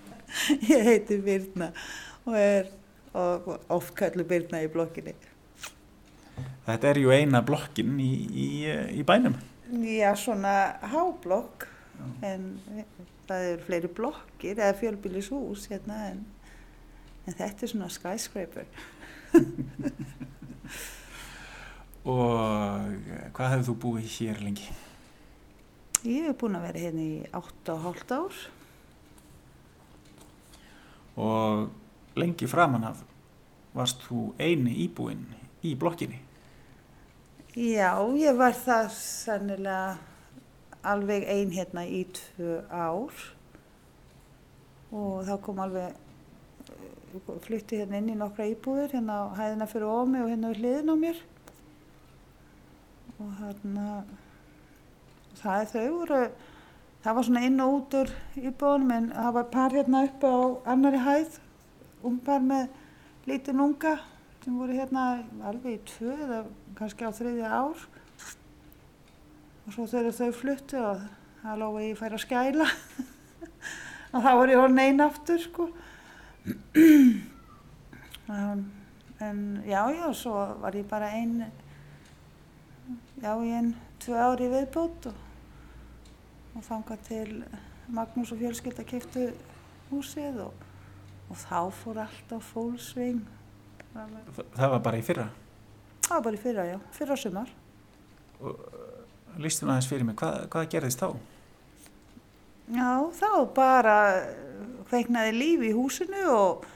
Ég 0.72 0.88
heiti 0.88 1.18
Birna 1.22 1.68
og 2.24 2.34
er 2.34 2.72
oft 3.70 3.94
kallu 3.98 4.26
Birna 4.26 4.64
í 4.64 4.70
blokkinni. 4.70 5.14
Þetta 6.66 6.90
er 6.90 6.98
ju 6.98 7.14
eina 7.14 7.44
blokkin 7.46 7.94
í, 8.02 8.10
í, 8.26 8.48
í 8.98 9.06
bænum 9.06 9.38
Já, 9.86 10.10
svona 10.18 10.56
háblokk 10.96 11.68
en 12.26 12.50
það 13.30 13.50
eru 13.52 13.66
fleiri 13.68 13.94
blokkir 14.00 14.58
eða 14.58 14.74
fjölbýlishús 14.82 15.68
hérna 15.70 16.08
en, 16.08 16.24
en 17.22 17.38
þetta 17.38 17.68
er 17.68 17.76
svona 17.76 17.94
skyscraper. 18.00 18.66
Og 22.08 22.94
hvað 23.36 23.52
hefur 23.54 23.66
þú 23.68 23.76
búið 23.84 24.08
hér 24.16 24.40
lengi? 24.44 24.70
Ég 26.06 26.30
hef 26.30 26.38
búin 26.40 26.56
að 26.56 26.66
vera 26.70 26.86
hérna 26.86 27.04
í 27.04 27.18
8,5 27.36 28.16
ár. 28.16 28.40
Og 31.20 31.68
lengi 32.16 32.48
framan 32.48 32.88
af 32.88 33.04
varst 33.76 34.02
þú 34.08 34.30
eini 34.40 34.74
íbúinn 34.86 35.26
í 35.62 35.76
blokkinni 35.78 36.18
Já, 37.50 37.98
ég 38.14 38.36
var 38.38 38.54
það 38.54 38.92
sannilega 38.94 39.98
alveg 40.86 41.26
ein 41.28 41.50
hérna 41.54 41.84
í 41.86 42.04
tvö 42.14 42.60
ár 42.70 43.24
og 44.90 45.26
þá 45.26 45.34
kom 45.44 45.60
alveg 45.62 45.90
eh, 45.90 47.34
flytti 47.46 47.82
hérna 47.82 48.00
inn 48.00 48.12
í 48.14 48.18
nokkra 48.18 48.48
íbúður 48.50 48.94
hérna 48.94 49.18
á 49.26 49.38
hæðina 49.38 49.68
fyrir 49.70 49.90
ómi 49.90 50.22
og 50.22 50.30
hérna 50.32 50.52
við 50.52 50.62
hliðin 50.62 50.94
á 50.94 50.96
mér 51.04 51.22
og 53.20 53.34
hérna 53.38 53.86
það 55.40 55.60
er 55.60 55.70
þau 55.74 55.88
voru 55.94 56.20
það 57.04 57.16
var 57.16 57.26
svona 57.28 57.44
inn 57.48 57.62
og 57.64 57.74
út 57.76 57.96
úr 58.00 58.12
íbúðunum 58.40 58.94
en 58.96 59.10
það 59.16 59.34
var 59.36 59.50
par 59.54 59.76
hérna 59.76 60.04
uppi 60.08 60.32
á 60.32 60.40
annari 60.74 61.02
hæð 61.04 61.38
ungpar 62.10 62.44
með 62.44 62.68
lítinn 63.28 63.60
unga 63.60 63.94
sem 64.44 64.56
voru 64.56 64.76
hérna 64.76 65.06
alveg 65.44 65.76
í 65.76 65.80
tvö 65.88 66.12
eða 66.16 66.42
kannski 66.78 67.04
á 67.04 67.12
þriðja 67.12 67.48
ár. 67.52 67.82
Og 69.66 69.74
svo 69.74 69.84
þegar 69.90 70.16
þau 70.16 70.30
fluttu 70.34 70.80
og 70.80 71.02
það 71.42 71.60
lofa 71.60 71.82
ég 71.84 71.98
færa 72.00 72.16
að 72.16 72.24
skæla 72.24 72.68
og 74.14 74.24
þá 74.24 74.30
var 74.40 74.52
ég 74.52 74.62
orðin 74.62 74.84
einn 74.86 75.04
aftur 75.08 75.44
sko. 75.44 75.68
Um, 78.30 78.60
en 79.18 79.38
já 79.66 79.90
já 79.90 80.04
svo 80.14 80.32
var 80.62 80.76
ég 80.78 80.84
bara 80.86 81.08
einn 81.18 81.48
já 83.22 83.32
í 83.34 83.52
einn 83.56 83.74
tvö 84.02 84.16
ári 84.18 84.48
viðbót 84.52 85.10
og, 85.10 85.20
og 86.56 86.64
þangað 86.66 87.04
til 87.08 87.42
Magnús 87.90 88.32
og 88.34 88.40
fjölskylda 88.40 88.86
keftu 88.86 89.28
húsið 89.90 90.40
og, 90.46 90.64
og 91.28 91.38
þá 91.42 91.60
fór 91.82 92.02
allt 92.06 92.34
á 92.34 92.38
fólksving 92.52 93.22
það 93.94 94.18
Það 94.54 94.74
var 94.74 94.82
bara 94.84 95.00
í 95.00 95.04
fyrra? 95.04 95.26
Það 96.06 96.14
var 96.14 96.24
bara 96.26 96.38
í 96.38 96.42
fyrra 96.42 96.66
já, 96.66 96.76
fyrra 96.94 97.16
sumar. 97.18 97.50
Lýstu 99.40 99.66
aðeins 99.66 99.88
fyrir 99.90 100.06
mig, 100.06 100.16
hvað, 100.18 100.46
hvað 100.50 100.68
gerðist 100.72 101.02
þá? 101.02 101.08
Já, 102.70 102.90
þá 103.18 103.30
bara 103.54 103.96
kveiknaði 104.90 105.34
líf 105.36 105.64
í 105.66 105.72
húsinu 105.74 106.22
og, 106.30 106.66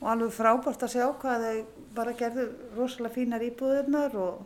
og 0.00 0.08
alveg 0.12 0.34
frábært 0.34 0.86
að 0.86 0.94
sjá 0.96 1.06
hvað 1.22 1.46
þau 1.46 1.84
bara 1.96 2.14
gerðu 2.18 2.46
rosalega 2.76 3.14
fínar 3.16 3.44
íbúðirnar 3.46 4.16
og, 4.18 4.42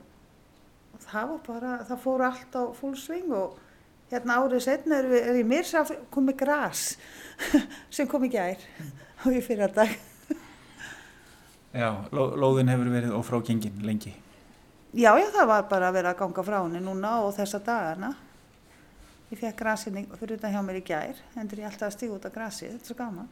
og 0.96 1.04
það 1.04 1.30
var 1.30 1.40
bara, 1.46 1.76
það 1.84 2.02
fór 2.02 2.26
allt 2.30 2.56
á 2.56 2.62
full 2.76 2.96
swing 2.96 3.32
og 3.36 3.56
hérna 4.10 4.38
árið 4.40 4.64
setna 4.64 5.00
er, 5.02 5.10
er 5.20 5.40
í 5.40 5.44
mér 5.46 5.66
sá 5.68 5.82
komið 6.14 6.38
gras 6.40 6.84
sem 7.94 8.08
kom 8.08 8.24
í 8.24 8.32
gær 8.32 8.62
og 9.26 9.32
í 9.36 9.42
fyrra 9.44 9.68
dag. 9.68 9.92
Já, 11.76 11.90
ló, 12.08 12.30
lóðin 12.38 12.72
hefur 12.72 12.88
verið 12.88 13.18
ófrágengin 13.18 13.82
lengi 13.84 14.14
Já, 14.96 15.10
já, 15.20 15.26
það 15.28 15.48
var 15.50 15.64
bara 15.68 15.90
að 15.90 15.96
vera 15.98 16.12
að 16.14 16.20
ganga 16.22 16.42
frá 16.46 16.54
henni 16.62 16.80
núna 16.80 17.10
og 17.26 17.34
þessa 17.36 17.58
dagana. 17.60 18.14
Ég 19.28 19.36
fekk 19.42 19.58
grasinni 19.58 20.06
fyrir 20.16 20.38
utan 20.38 20.54
hjá 20.54 20.62
mér 20.64 20.78
í 20.78 20.84
gær, 20.86 21.18
endur 21.36 21.60
ég 21.60 21.68
alltaf 21.68 21.90
að 21.90 21.96
stíga 21.98 22.14
út 22.16 22.24
af 22.24 22.32
grasi, 22.32 22.70
þetta 22.70 22.80
er 22.80 22.88
svo 22.88 22.96
gaman. 22.96 23.28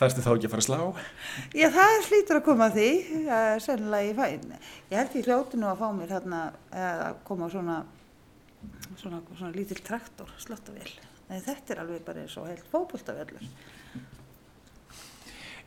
Þarstu 0.00 0.22
þá 0.24 0.30
ekki 0.32 0.48
að 0.48 0.52
fara 0.54 0.62
að 0.62 0.66
slá? 0.66 1.06
Já, 1.52 1.66
það 1.74 1.94
slítur 2.06 2.38
að 2.38 2.44
koma 2.46 2.68
að 2.70 2.76
því, 2.78 2.90
já, 3.26 3.40
sennilega 3.60 4.06
ég 4.06 4.16
fæn. 4.16 4.54
Ég 4.88 4.94
held 4.96 5.16
ég 5.18 5.26
hljóti 5.28 5.60
nú 5.60 5.66
að 5.68 5.82
fá 5.82 5.88
mér 5.92 6.14
hérna, 6.14 6.38
að 6.72 7.18
koma 7.28 7.48
svona, 7.52 7.74
svona, 8.94 9.20
svona 9.34 9.50
lítill 9.52 9.82
traktor, 9.84 10.32
slottavél. 10.40 10.88
Þetta 11.28 11.74
er 11.74 11.82
alveg 11.84 12.06
bara 12.06 12.24
eins 12.24 12.38
og 12.40 12.48
heilt 12.48 12.64
fókbóltavélur. 12.72 13.44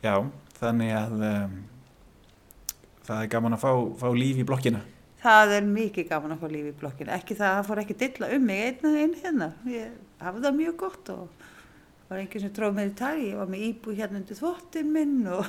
Já, 0.02 0.16
þannig 0.58 0.96
að 0.98 1.14
um, 1.30 1.54
það 3.06 3.22
er 3.22 3.32
gaman 3.38 3.56
að 3.56 3.64
fá, 3.68 3.72
fá 4.02 4.10
líf 4.18 4.42
í 4.42 4.50
blokkina. 4.50 4.82
Það 5.22 5.58
er 5.60 5.70
mikið 5.78 6.10
gaman 6.10 6.34
að 6.36 6.42
fá 6.42 6.50
líf 6.58 6.74
í 6.74 6.76
blokkinu. 6.82 7.14
Ekki 7.16 7.38
það, 7.38 7.54
það 7.60 7.70
fór 7.70 7.86
ekki 7.86 8.02
dilla 8.02 8.34
um 8.34 8.50
mig 8.50 8.66
einn 8.66 8.90
og 8.90 9.00
einn 9.06 9.16
hérna. 9.22 9.54
Ég 9.70 9.94
hafði 10.26 10.48
það 10.50 10.60
mjög 10.64 10.78
gott 10.82 11.14
og 11.14 11.50
var 12.14 12.24
enginn 12.24 12.46
sem 12.46 12.54
tróð 12.56 12.78
mér 12.78 12.92
í 12.92 12.98
tæri. 12.98 13.30
Ég 13.32 13.42
var 13.42 13.52
með 13.52 13.68
íbú 13.68 13.98
hérna 13.98 14.22
undir 14.22 14.40
þvottin 14.40 14.94
minn 14.94 15.20
og 15.34 15.48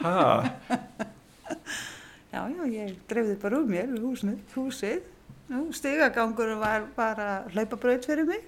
Ha, 0.00 0.48
Já, 2.30 2.44
já, 2.46 2.62
ég 2.70 2.94
drefði 3.10 3.34
bara 3.42 3.58
um 3.58 3.66
mér 3.68 3.88
við 3.90 4.04
húsinu, 4.06 4.36
húsið. 4.54 5.02
Nú, 5.50 5.64
stigagangur 5.74 6.52
var 6.60 6.84
bara 6.94 7.42
hlaupabraut 7.50 8.06
fyrir 8.06 8.28
mig, 8.28 8.44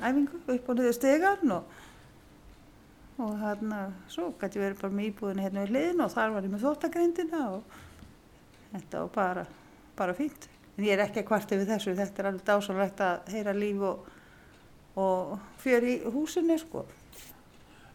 æfingu 0.00 0.40
upp 0.42 0.70
og 0.72 0.76
niður 0.76 0.96
stigan 0.96 1.52
og, 1.54 1.76
og 3.22 3.36
þarna, 3.44 3.78
svo 4.10 4.32
gæti 4.40 4.58
verið 4.58 4.82
bara 4.82 4.98
með 4.98 5.08
íbúðinu 5.12 5.44
hérna 5.46 5.62
við 5.62 5.72
hliðin 5.72 6.02
og 6.02 6.12
þar 6.16 6.34
var 6.34 6.48
ég 6.48 6.52
með 6.56 6.66
þóttagrindina 6.66 7.44
og 7.54 7.78
þetta 8.74 9.04
var 9.04 9.14
bara, 9.14 9.46
bara 10.02 10.18
fínt. 10.18 10.50
En 10.74 10.88
ég 10.88 10.96
er 10.96 11.04
ekki 11.06 11.22
að 11.22 11.28
kvarta 11.30 11.60
við 11.60 11.70
þessu, 11.76 11.94
þetta 11.96 12.24
er 12.24 12.30
alveg 12.32 12.48
dásanlegt 12.50 13.04
að 13.06 13.32
heyra 13.36 13.54
líf 13.56 13.86
og, 13.86 14.10
og 14.96 15.36
fjör 15.62 15.84
í 15.86 15.96
húsinu, 16.12 16.56
sko. 16.60 16.86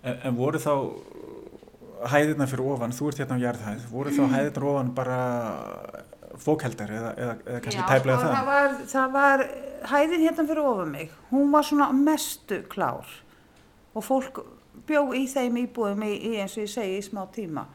En, 0.02 0.18
en 0.30 0.38
voru 0.38 0.62
þá 0.62 0.74
hæðirna 2.12 2.48
fyrir 2.50 2.72
ofan, 2.74 2.94
þú 2.98 3.12
ert 3.12 3.22
hérna 3.22 3.38
á 3.38 3.44
jarðhæð, 3.46 3.84
voru 3.92 4.14
þá 4.16 4.24
hæðirna 4.36 4.72
ofan 4.72 4.96
bara 4.98 5.20
fókheldar 6.42 6.94
eða, 6.96 7.12
eða, 7.18 7.36
eða 7.46 7.60
kannski 7.66 7.84
tæplega 7.90 8.18
sko, 8.18 8.30
það? 8.30 8.38
það 8.38 8.48
var, 8.50 8.78
það 8.94 9.14
var 9.16 9.44
hæðin 9.92 10.26
hérna 10.26 10.46
fyrir 10.50 10.70
ofan 10.72 10.94
mig, 10.96 11.16
hún 11.32 11.52
var 11.54 11.68
svona 11.68 11.90
mestu 11.96 12.62
klár 12.72 13.10
og 13.94 14.06
fólk 14.06 14.42
bjó 14.88 15.04
í 15.18 15.26
þeim 15.30 15.60
íbúðum 15.66 16.06
í, 16.08 16.14
í 16.32 16.38
eins 16.42 16.56
og 16.58 16.66
ég 16.66 16.72
segi 16.72 17.00
í 17.00 17.04
smá 17.06 17.24
tíma 17.34 17.66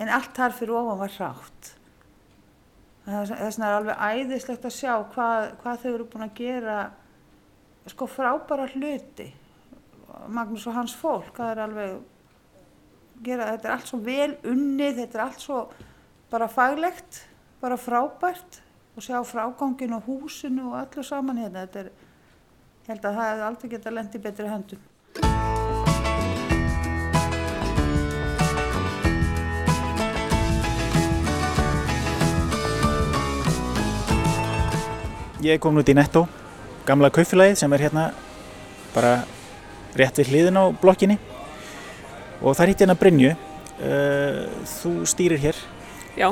en 0.00 0.10
allt 0.12 0.34
þar 0.36 0.56
fyrir 0.56 0.80
ofan 0.80 1.00
var 1.02 1.14
hrátt 1.18 1.72
þess 3.06 3.34
vegna 3.34 3.68
er 3.68 3.78
alveg 3.78 4.02
æðislegt 4.08 4.66
að 4.66 4.76
sjá 4.76 4.92
hvað, 5.14 5.48
hvað 5.62 5.80
þau 5.84 5.92
eru 5.92 6.08
búin 6.10 6.26
að 6.26 6.36
gera 6.38 6.76
sko 7.90 8.06
frábæra 8.06 8.68
hluti 8.74 9.32
Magnús 10.28 10.66
og 10.70 10.76
hans 10.76 10.94
fólk 10.94 11.34
það 11.36 11.50
er 11.50 11.62
alveg 11.64 11.94
gera, 13.24 13.48
þetta 13.54 13.68
er 13.68 13.74
allt 13.74 13.90
svo 13.90 13.98
vel 14.04 14.34
unnið 14.46 15.00
þetta 15.02 15.18
er 15.18 15.24
allt 15.26 15.42
svo 15.42 15.62
bara 16.30 16.48
faglegt 16.50 17.24
bara 17.62 17.78
frábært 17.80 18.60
og 18.96 19.04
sjá 19.04 19.18
frágangin 19.24 19.96
og 19.96 20.06
húsinu 20.06 20.70
og 20.70 20.78
allir 20.82 21.06
saman 21.06 21.40
hérna 21.40 21.66
þetta 21.66 21.84
er, 21.86 21.92
ég 22.82 22.92
held 22.92 23.04
að 23.06 23.18
það 23.18 23.28
hefði 23.30 23.46
aldrei 23.48 23.70
getað 23.76 23.96
lendi 23.98 24.22
betri 24.22 24.50
höndum. 24.52 24.88
Ég 35.42 35.58
kom 35.58 35.80
út 35.80 35.88
í 35.90 35.94
Netto, 35.98 36.28
gamla 36.86 37.10
kaufélagið 37.14 37.60
sem 37.62 37.72
er 37.76 37.84
hérna 37.86 38.08
bara 38.94 39.12
rétt 39.98 40.18
við 40.20 40.32
hliðin 40.32 40.58
á 40.58 40.64
blokkinni 40.82 41.18
og 42.42 42.56
það 42.56 42.62
er 42.64 42.72
hitt 42.72 42.84
hérna 42.84 42.98
Brynju. 42.98 43.32
Uh, 43.82 44.46
þú 44.68 44.90
stýrir 45.10 45.40
hér, 45.42 45.56
Já, 46.14 46.28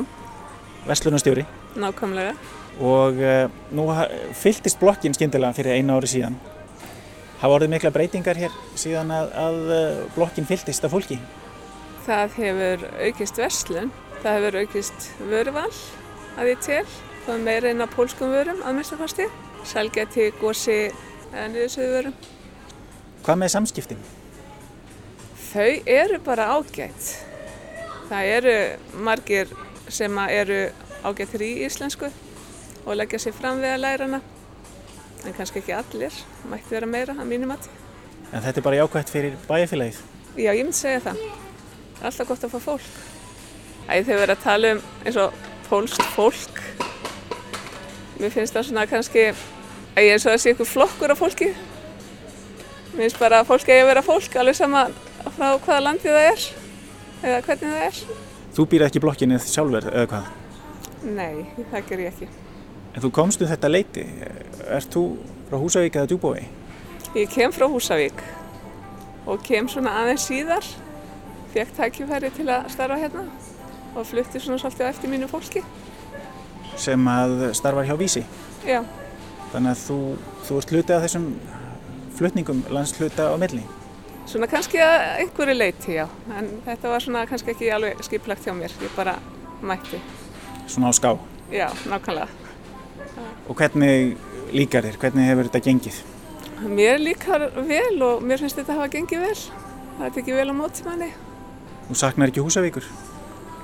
vestlunarstjóri 0.87 1.43
nákvæmlega. 1.75 2.35
og 2.79 3.17
uh, 3.19 3.49
nú 3.75 3.87
fylltist 4.37 4.79
blokkin 4.79 5.15
skyndilega 5.17 5.57
fyrir 5.57 5.75
einu 5.75 5.97
ári 5.97 6.07
síðan. 6.07 6.37
Hafa 7.41 7.57
orðið 7.57 7.73
mikla 7.73 7.91
breytingar 7.91 8.39
hér 8.39 8.55
síðan 8.79 9.11
að, 9.11 9.33
að 9.35 9.59
uh, 9.67 9.99
blokkin 10.15 10.47
fylltist 10.47 10.85
af 10.87 10.93
fólki. 10.93 11.19
Það 12.05 12.37
hefur 12.39 12.87
aukist 13.09 13.41
verslun, 13.41 13.91
það 14.21 14.37
hefur 14.37 14.59
aukist 14.61 15.09
vöruval 15.19 15.69
að 16.37 16.53
ég 16.53 16.63
til. 16.63 16.83
Það 17.25 17.35
er 17.35 17.43
meira 17.49 17.73
inn 17.73 17.83
á 17.83 17.87
pólskum 17.91 18.31
vörum 18.31 18.63
að 18.63 18.79
mista 18.79 18.95
kosti. 19.01 19.27
Selgæti, 19.67 20.31
gósi 20.41 20.77
eða 21.31 21.47
niðursöðu 21.53 21.91
vörum. 21.95 22.15
Hvað 23.21 23.39
með 23.41 23.53
samskiptin? 23.53 24.01
Þau 25.51 25.83
eru 25.85 26.19
bara 26.25 26.49
ágætt. 26.55 27.11
Það 28.09 28.29
eru 28.35 28.55
margir 29.05 29.51
sem 29.91 30.17
eru 30.27 30.59
ágættir 31.03 31.43
í 31.45 31.51
íslensku 31.67 32.09
og 32.85 32.97
leggja 32.97 33.19
sér 33.21 33.35
fram 33.37 33.61
við 33.61 33.75
að 33.75 33.83
læra 33.83 34.07
hana. 34.07 34.21
En 35.21 35.35
kannski 35.37 35.61
ekki 35.61 35.75
allir, 35.77 36.15
mætti 36.49 36.73
vera 36.73 36.89
meira 36.89 37.13
að 37.13 37.29
mínum 37.29 37.53
að. 37.53 37.69
En 38.31 38.41
þetta 38.41 38.57
er 38.61 38.65
bara 38.65 38.79
jákvæmt 38.81 39.13
fyrir 39.13 39.37
bæjarfélagið. 39.47 40.01
Já, 40.39 40.51
ég 40.55 40.63
myndi 40.63 40.79
segja 40.79 41.03
það. 41.09 41.23
Alltaf 42.01 42.29
gott 42.31 42.45
að 42.47 42.53
fá 42.55 42.59
fólk. 42.71 42.91
Æ, 43.91 43.93
við 44.07 44.13
erum 44.15 44.33
að 44.33 44.43
tala 44.45 44.71
um 44.75 44.85
eins 45.05 45.19
og 45.19 45.35
pólst 45.67 46.01
fólk. 46.15 46.61
Mér 48.21 48.29
finnst 48.29 48.53
það 48.53 48.67
svona 48.67 48.85
kannski, 48.85 49.21
æ, 49.97 50.01
eins 50.03 50.25
og 50.27 50.35
það 50.35 50.41
sé 50.43 50.51
ykkur 50.53 50.67
flokkur 50.69 51.13
af 51.13 51.17
fólki. 51.17 51.47
Mér 52.91 53.07
finnst 53.07 53.17
bara 53.21 53.39
að 53.41 53.47
fólk 53.49 53.65
eigi 53.71 53.81
að 53.81 53.89
vera 53.89 54.03
fólk, 54.05 54.35
alveg 54.37 54.57
sama 54.59 54.83
frá 55.37 55.47
hvaða 55.55 55.79
landi 55.87 56.05
það 56.11 56.27
er, 56.27 56.45
eða 57.23 57.41
hvernig 57.47 57.73
það 57.73 57.87
er. 57.87 57.99
Þú 58.51 58.67
býr 58.69 58.85
ekki 58.85 59.01
blokkinni 59.01 59.41
sjálfur 59.41 59.89
eða 59.89 60.05
hvað? 60.11 60.29
Nei, 61.17 61.45
það 61.71 61.89
ger 61.89 62.05
ég 62.05 62.13
ekki. 62.13 62.29
En 62.91 63.01
þú 63.01 63.11
komst 63.15 63.41
um 63.41 63.49
þetta 63.49 63.71
leiti. 63.71 64.05
Ert 64.69 64.93
þú 64.93 65.05
frá 65.49 65.57
Húsavík 65.57 65.97
eða 65.97 66.11
Djúbói? 66.11 66.43
Ég 67.15 67.31
kem 67.31 67.53
frá 67.55 67.65
Húsavík 67.71 68.21
og 69.25 69.41
kem 69.45 69.69
svona 69.71 69.95
aðeins 70.03 70.27
síðar, 70.29 70.67
fekk 71.55 71.73
tækifæri 71.77 72.29
til 72.37 72.49
að 72.53 72.69
starfa 72.73 73.01
hérna 73.01 73.25
og 73.95 74.05
flutti 74.07 74.39
svona 74.39 74.61
svolítið 74.61 74.85
á 74.87 74.91
eftir 74.93 75.11
mínu 75.11 75.31
fólki. 75.31 75.63
Sem 76.81 77.07
að 77.11 77.51
starfar 77.57 77.85
hjá 77.85 77.93
Vísi. 77.99 78.23
Já. 78.65 78.81
Þannig 79.51 79.75
að 79.75 79.83
þú, 79.83 79.97
þú 80.47 80.57
ert 80.61 80.73
hluti 80.73 80.95
af 80.95 81.03
þessum 81.05 81.27
flutningum 82.17 82.63
landsluta 82.73 83.27
á 83.29 83.35
milli. 83.41 83.61
Svona 84.29 84.47
kannski 84.49 84.79
að 84.81 84.95
einhverju 85.21 85.57
leiti, 85.57 85.95
já. 85.97 86.05
En 86.37 86.49
þetta 86.65 86.93
var 86.93 87.03
svona 87.03 87.23
kannski 87.29 87.53
ekki 87.53 87.69
alveg 87.75 88.01
skiplagt 88.05 88.47
hjá 88.47 88.53
mér. 88.57 88.73
Ég 88.81 88.93
bara 88.95 89.17
mætti. 89.61 89.99
Svona 90.71 90.89
á 90.89 90.93
ská. 90.97 91.11
Já, 91.51 91.67
nákvæmlega. 91.91 92.29
Og 93.49 93.57
hvernig 93.59 94.17
líkar 94.55 94.87
þér? 94.87 94.99
Hvernig 95.01 95.29
hefur 95.29 95.49
þetta 95.49 95.63
gengið? 95.67 96.01
Mér 96.71 97.01
líkar 97.01 97.49
vel 97.67 97.97
og 98.05 98.21
mér 98.25 98.41
finnst 98.41 98.57
þetta 98.61 98.77
hafa 98.77 98.91
gengið 98.93 99.25
vel. 99.25 99.39
Það 99.97 100.05
er 100.07 100.21
ekki 100.23 100.37
vel 100.37 100.49
á 100.49 100.55
móti 100.55 100.85
manni. 100.87 101.09
Þú 101.89 101.97
saknar 102.05 102.31
ekki 102.31 102.45
Húsavíkur? 102.45 102.85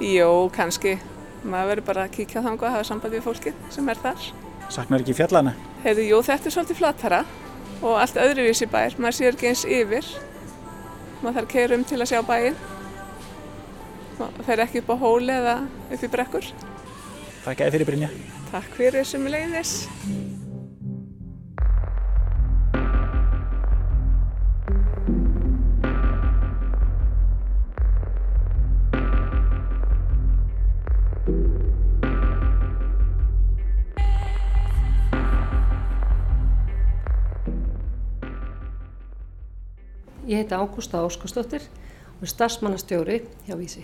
Jó, 0.03 0.49
kannski. 0.53 0.97
Maður 1.43 1.69
verður 1.71 1.87
bara 1.89 2.05
að 2.07 2.13
kíkja 2.17 2.43
þangað 2.45 2.69
og 2.69 2.75
hafa 2.75 2.87
samband 2.89 3.15
við 3.17 3.25
fólkið 3.27 3.59
sem 3.73 3.91
er 3.91 3.99
þar. 4.03 4.29
Saknar 4.73 5.03
ekki 5.03 5.15
fjallana? 5.17 5.53
Heyrðu, 5.83 6.07
jú, 6.09 6.21
þetta 6.27 6.49
er 6.49 6.55
svolítið 6.55 6.79
flatara 6.81 7.19
og 7.81 7.99
allt 8.01 8.17
öðruvísi 8.21 8.67
bær. 8.71 8.97
Maður 8.97 9.17
sér 9.19 9.37
ekki 9.37 9.51
eins 9.51 9.65
yfir. 9.67 10.09
Maður 11.21 11.37
þarf 11.37 11.43
að 11.43 11.51
keira 11.53 11.77
um 11.77 11.85
til 11.87 12.01
að 12.01 12.11
sjá 12.11 12.21
bæinn. 12.27 12.57
Maður 14.17 14.47
fer 14.49 14.63
ekki 14.65 14.81
upp 14.83 14.91
á 14.91 14.95
hóli 15.03 15.35
eða 15.37 15.59
upp 15.93 16.07
í 16.07 16.11
brekkur. 16.17 16.49
Takk 17.45 17.61
eða 17.63 17.77
fyrir 17.77 17.91
Brynja. 17.91 18.09
Takk 18.51 18.73
fyrir 18.79 19.07
sem 19.07 19.29
leiðis. 19.31 19.77
Ég 40.47 40.53
heiti 40.53 40.63
Ágústa 40.63 41.03
Óskarsdóttir 41.03 41.63
og 42.17 42.21
er 42.23 42.29
starfsmannastjóri 42.31 43.17
hjá 43.43 43.55
Vísi. 43.59 43.81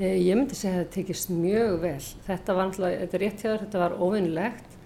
Eh, 0.00 0.16
Ég 0.16 0.32
myndi 0.34 0.56
segja 0.56 0.78
að 0.78 0.86
þetta 0.86 0.94
tekist 0.94 1.28
mjög 1.28 1.74
vel. 1.82 2.06
Þetta 2.24 2.54
var 2.56 2.70
náttúrulega, 2.70 3.00
þetta 3.02 3.18
er 3.18 3.20
rétt 3.20 3.42
hjá 3.42 3.48
þér, 3.50 3.60
þetta 3.66 3.82
var 3.82 3.96
óvinnilegt 4.00 4.78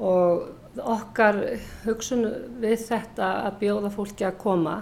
og 0.00 0.80
okkar 0.94 1.40
hugsun 1.84 2.24
við 2.62 2.86
þetta 2.86 3.28
að 3.44 3.60
bjóða 3.60 3.92
fólki 3.92 4.24
að 4.24 4.40
koma 4.40 4.78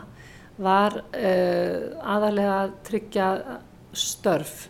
var 0.56 1.00
uh, 1.02 1.82
aðalega 1.98 2.54
að 2.62 2.78
tryggja 2.86 3.28
störf. 3.90 4.68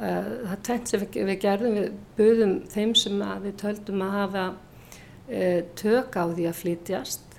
Uh, 0.00 0.50
það 0.50 0.62
tvent 0.66 0.90
sem 0.90 1.06
við, 1.06 1.22
við 1.30 1.42
gerðum, 1.46 1.78
við 1.78 1.90
buðum 2.18 2.60
þeim 2.74 2.98
sem 2.98 3.22
við 3.46 3.58
töldum 3.62 4.02
að 4.02 4.18
hafa 4.18 4.46
uh, 4.50 5.60
tök 5.78 6.18
á 6.18 6.24
því 6.26 6.50
að 6.50 6.62
flytjast 6.64 7.29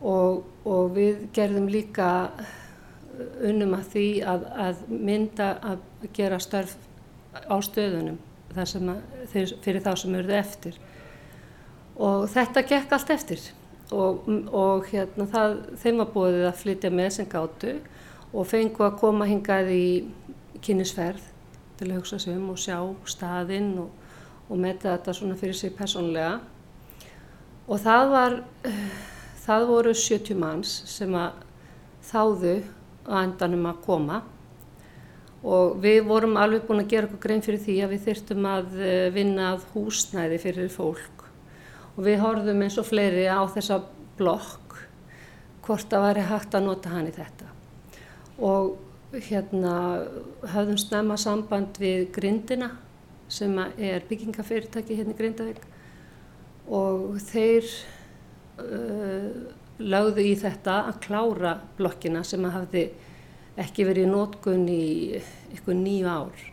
og, 0.00 0.44
og 0.64 0.92
við 0.96 1.28
gerðum 1.36 1.68
líka 1.70 2.08
unnum 3.44 3.74
að 3.76 3.88
því 3.94 4.06
að, 4.24 4.44
að 4.64 4.82
mynda 4.88 5.50
að 5.72 5.86
gera 6.16 6.40
störf 6.40 6.76
á 7.36 7.56
stöðunum 7.62 8.18
að, 8.56 9.02
fyrir 9.62 9.82
þá 9.84 9.92
sem 10.00 10.14
eruðu 10.16 10.36
eftir. 10.38 10.78
Og 12.00 12.24
þetta 12.32 12.64
gekk 12.66 12.94
allt 12.96 13.12
eftir. 13.12 13.42
Og, 13.90 14.22
og 14.54 14.86
hérna 14.92 15.26
það, 15.30 15.56
þeim 15.82 16.00
var 16.00 16.12
búið 16.14 16.44
að 16.46 16.60
flytja 16.60 16.92
með 16.94 17.08
sem 17.16 17.26
gátu 17.30 17.74
og 18.30 18.46
fengu 18.46 18.84
að 18.86 19.00
koma 19.00 19.26
hingað 19.26 19.72
í 19.74 19.86
kynnisferð 20.62 21.24
til 21.80 21.88
að 21.88 21.96
hugsa 21.98 22.20
sig 22.22 22.36
um 22.36 22.52
og 22.52 22.60
sjá 22.60 22.76
staðinn 23.10 23.72
og, 23.82 23.90
og 24.46 24.60
metta 24.62 24.92
þetta 24.92 25.16
svona 25.18 25.38
fyrir 25.40 25.58
sig 25.58 25.74
persónlega 25.74 26.36
og 27.66 27.82
það 27.82 28.12
var 28.14 28.36
það 29.44 29.66
voru 29.70 29.94
70 29.96 30.38
manns 30.40 30.74
sem 30.90 31.14
að 31.16 31.40
þáðu 32.10 32.56
á 33.08 33.14
endanum 33.22 33.70
að 33.70 33.80
koma. 33.86 34.20
Og 35.40 35.78
við 35.80 36.02
vorum 36.08 36.36
alveg 36.36 36.66
búin 36.68 36.82
að 36.82 36.90
gera 36.92 37.08
okkur 37.08 37.22
grein 37.22 37.44
fyrir 37.44 37.62
því 37.64 37.78
að 37.84 37.94
við 37.94 38.04
þyrtum 38.08 38.48
að 38.50 38.74
eh, 38.84 39.06
vinna 39.14 39.54
að 39.54 39.64
húsnæði 39.72 40.40
fyrir 40.42 40.68
fólk. 40.72 41.24
Og 41.96 42.04
við 42.04 42.20
horfðum 42.20 42.60
eins 42.66 42.76
og 42.80 42.88
fleiri 42.88 43.24
á 43.24 43.40
þessa 43.48 43.80
blokk 44.18 44.76
hvort 45.64 45.96
að 45.96 46.04
væri 46.08 46.26
hægt 46.28 46.54
að 46.56 46.66
nota 46.66 46.92
hann 46.92 47.08
í 47.08 47.14
þetta. 47.16 47.48
Og 48.44 48.76
hérna 49.16 49.74
höfðum 50.52 50.78
snemma 50.80 51.16
samband 51.20 51.80
við 51.80 52.10
Grindina 52.14 52.70
sem 53.30 53.54
er 53.78 54.04
byggingafyrirtæki 54.08 54.98
hérna 54.98 55.14
í 55.14 55.18
Grindavík. 55.18 55.64
Og 56.70 57.16
þeir 57.30 57.66
uh, 58.60 59.26
lögðu 59.80 60.24
í 60.28 60.34
þetta 60.38 60.76
að 60.90 61.00
klára 61.06 61.54
blokkina 61.78 62.24
sem 62.26 62.44
að 62.44 62.56
hafði 62.58 62.86
ekki 63.60 63.86
verið 63.88 64.08
í 64.08 64.10
nótgunn 64.10 64.66
í 64.70 65.20
ykkur 65.56 65.76
nýju 65.76 66.08
ár. 66.08 66.48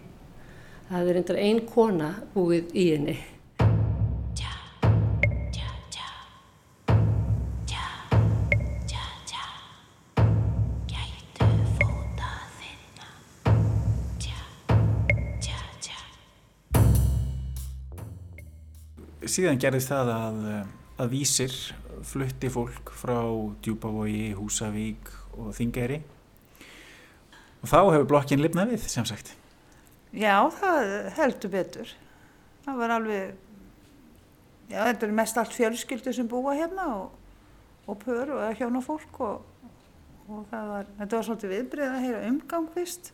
Það 0.88 1.10
er 1.12 1.20
einnig 1.22 1.42
einn 1.44 1.66
kona 1.68 2.14
búið 2.36 2.72
í 2.76 2.92
henni. 2.94 3.18
Síðan 19.28 19.60
gerðist 19.62 19.92
það 19.92 20.08
að, 20.16 20.38
að 20.98 21.14
vísir 21.14 21.54
flutti 22.06 22.50
fólk 22.50 22.92
frá 22.98 23.20
Djúbavogi, 23.66 24.32
Húsavík 24.38 25.12
og 25.38 25.52
Þingeri 25.58 26.02
og 27.62 27.70
þá 27.70 27.78
hefur 27.82 28.08
blokkin 28.12 28.42
lifnað 28.42 28.74
við 28.74 28.88
sem 28.92 29.06
sagt. 29.08 29.34
Já, 30.16 30.48
það 30.56 31.10
heldur 31.18 31.54
betur. 31.54 31.94
Það 32.66 32.80
var 32.82 32.94
alveg, 32.96 33.34
já 34.72 34.80
þetta 34.90 35.08
er 35.08 35.16
mest 35.20 35.40
allt 35.42 35.56
fjölskyldu 35.56 36.14
sem 36.16 36.30
búa 36.30 36.56
hérna 36.58 36.88
og, 36.96 37.12
og 37.88 38.00
pör 38.02 38.34
og 38.38 38.60
hjána 38.60 38.82
fólk 38.84 39.22
og, 39.26 39.72
og 40.28 40.46
var, 40.52 40.88
þetta 41.00 41.20
var 41.20 41.28
svolítið 41.28 41.54
viðbrið 41.56 41.92
að 41.92 42.06
heyra 42.06 42.24
umgang 42.30 42.72
fyrst. 42.76 43.12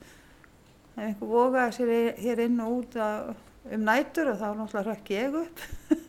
Ef 0.93 1.03
einhver 1.07 1.33
vogaði 1.33 1.77
sér 1.79 1.93
hér 2.21 2.45
inn 2.45 2.61
og 2.61 2.79
út 2.79 2.97
að, 3.01 3.33
um 3.73 3.85
nætur 3.87 4.33
og 4.33 4.41
þá 4.41 4.47
náttúrulega 4.51 4.89
rökk 4.91 5.13
ég 5.15 5.39
upp. 5.43 5.67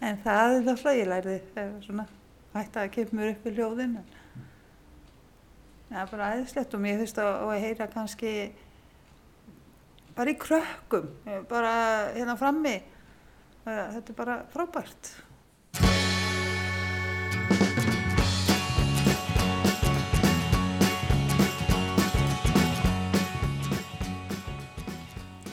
en 0.00 0.18
það 0.24 0.56
er 0.56 0.66
náttúrulega 0.66 0.98
ég 0.98 1.10
lærði 1.10 1.36
svona 1.86 2.06
hægt 2.52 2.76
að 2.76 2.90
kemur 2.96 3.30
upp 3.32 3.46
í 3.48 3.54
hljóðin. 3.56 3.96
Það 5.88 6.00
er 6.02 6.12
bara 6.12 6.28
aðeinslegt 6.32 6.76
og 6.76 6.84
mér 6.84 7.00
finnst 7.02 7.20
að, 7.20 7.32
að 7.46 7.64
heyra 7.66 7.88
kannski 7.92 8.32
bara 10.16 10.32
í 10.32 10.38
krökkum, 10.40 11.10
bara 11.48 11.74
hérna 12.16 12.36
frammi. 12.40 12.78
Þetta 13.64 14.02
er 14.02 14.18
bara 14.18 14.40
frábært. 14.52 15.12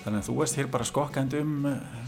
Þannig 0.09 0.23
að 0.23 0.27
þú 0.31 0.33
varst 0.39 0.55
hér 0.57 0.67
bara 0.73 0.85
skokkand 0.89 1.33
um 1.37 1.49